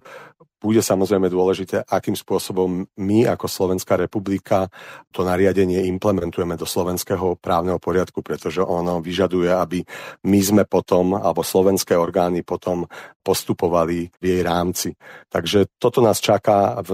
bude 0.58 0.82
samozrejme 0.82 1.30
dôležité, 1.30 1.86
akým 1.86 2.18
spôsobom 2.18 2.86
my 2.98 3.18
ako 3.30 3.46
Slovenská 3.46 3.94
republika 3.94 4.66
to 5.14 5.22
nariadenie 5.22 5.86
implementujeme 5.86 6.58
do 6.58 6.66
slovenského 6.66 7.38
právneho 7.38 7.78
poriadku, 7.78 8.20
pretože 8.20 8.58
ono 8.58 8.98
vyžaduje, 8.98 9.48
aby 9.54 9.78
my 10.26 10.40
sme 10.42 10.62
potom, 10.66 11.14
alebo 11.14 11.46
slovenské 11.46 11.94
orgány 11.94 12.42
potom 12.42 12.90
postupovali 13.22 14.10
v 14.18 14.24
jej 14.24 14.42
rámci. 14.42 14.88
Takže 15.28 15.76
toto 15.76 16.00
nás 16.00 16.18
čaká, 16.18 16.80
v, 16.80 16.90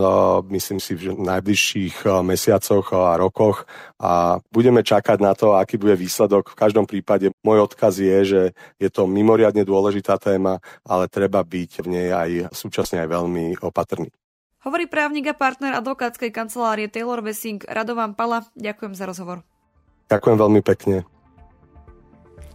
myslím 0.51 0.83
si, 0.83 0.99
v 0.99 1.15
najbližších 1.15 2.05
eh, 2.05 2.11
mesiacoch 2.27 2.91
a 2.93 3.17
rokoch 3.17 3.65
a 4.03 4.43
budeme 4.51 4.83
čakať 4.83 5.19
na 5.23 5.33
to, 5.33 5.55
aký 5.55 5.79
bude 5.79 5.97
výsledok. 5.97 6.53
V 6.53 6.59
každom 6.59 6.85
prípade 6.85 7.31
môj 7.41 7.71
odkaz 7.71 8.03
je, 8.03 8.19
že 8.27 8.43
je 8.77 8.89
to 8.91 9.07
mimoriadne 9.07 9.63
dôležitá 9.63 10.19
téma, 10.19 10.59
ale 10.85 11.09
treba 11.09 11.41
byť 11.41 11.71
v 11.81 11.87
nej 11.87 12.09
aj 12.11 12.31
súčasne 12.51 13.01
aj 13.01 13.09
veľmi 13.09 13.54
opatrný. 13.63 14.11
Hovorí 14.65 14.89
právnik 14.89 15.29
a 15.29 15.37
partner 15.37 15.77
advokátskej 15.77 16.33
kancelárie 16.33 16.89
Taylor 16.89 17.21
Wessing 17.21 17.61
Radovan 17.69 18.17
Pala. 18.17 18.49
Ďakujem 18.57 18.97
za 18.97 19.05
rozhovor. 19.05 19.45
Ďakujem 20.09 20.37
veľmi 20.41 20.61
pekne. 20.65 21.05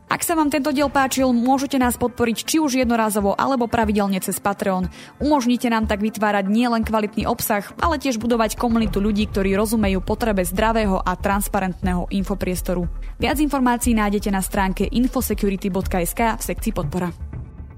Ak 0.10 0.26
sa 0.26 0.34
vám 0.34 0.50
tento 0.50 0.74
diel 0.74 0.90
páčil, 0.90 1.30
môžete 1.30 1.78
nás 1.78 1.94
podporiť 1.94 2.38
či 2.42 2.58
už 2.58 2.82
jednorázovo 2.82 3.38
alebo 3.38 3.70
pravidelne 3.70 4.18
cez 4.18 4.42
Patreon. 4.42 4.90
Umožnite 5.22 5.70
nám 5.70 5.86
tak 5.86 6.02
vytvárať 6.02 6.50
nielen 6.50 6.82
kvalitný 6.82 7.30
obsah, 7.30 7.62
ale 7.78 8.02
tiež 8.02 8.18
budovať 8.18 8.58
komunitu 8.58 8.98
ľudí, 8.98 9.30
ktorí 9.30 9.54
rozumejú 9.54 10.02
potrebe 10.02 10.42
zdravého 10.42 10.98
a 10.98 11.14
transparentného 11.14 12.10
infopriestoru. 12.10 12.90
Viac 13.22 13.38
informácií 13.38 13.94
nájdete 13.94 14.34
na 14.34 14.42
stránke 14.42 14.90
infosecurity.sk 14.90 16.22
v 16.26 16.42
sekcii 16.42 16.74
podpora. 16.74 17.29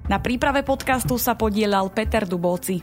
Na 0.07 0.17
príprave 0.17 0.65
podcastu 0.65 1.19
sa 1.19 1.37
podielal 1.37 1.91
Peter 1.91 2.25
Dubovci. 2.25 2.81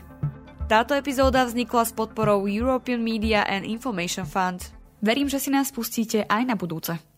Táto 0.69 0.93
epizóda 0.93 1.49
vznikla 1.49 1.81
s 1.81 1.91
podporou 1.97 2.45
European 2.45 3.01
Media 3.01 3.41
and 3.49 3.65
Information 3.65 4.29
Fund. 4.29 4.69
Verím, 5.01 5.25
že 5.25 5.41
si 5.41 5.49
nás 5.49 5.73
pustíte 5.73 6.27
aj 6.29 6.43
na 6.45 6.53
budúce. 6.53 7.08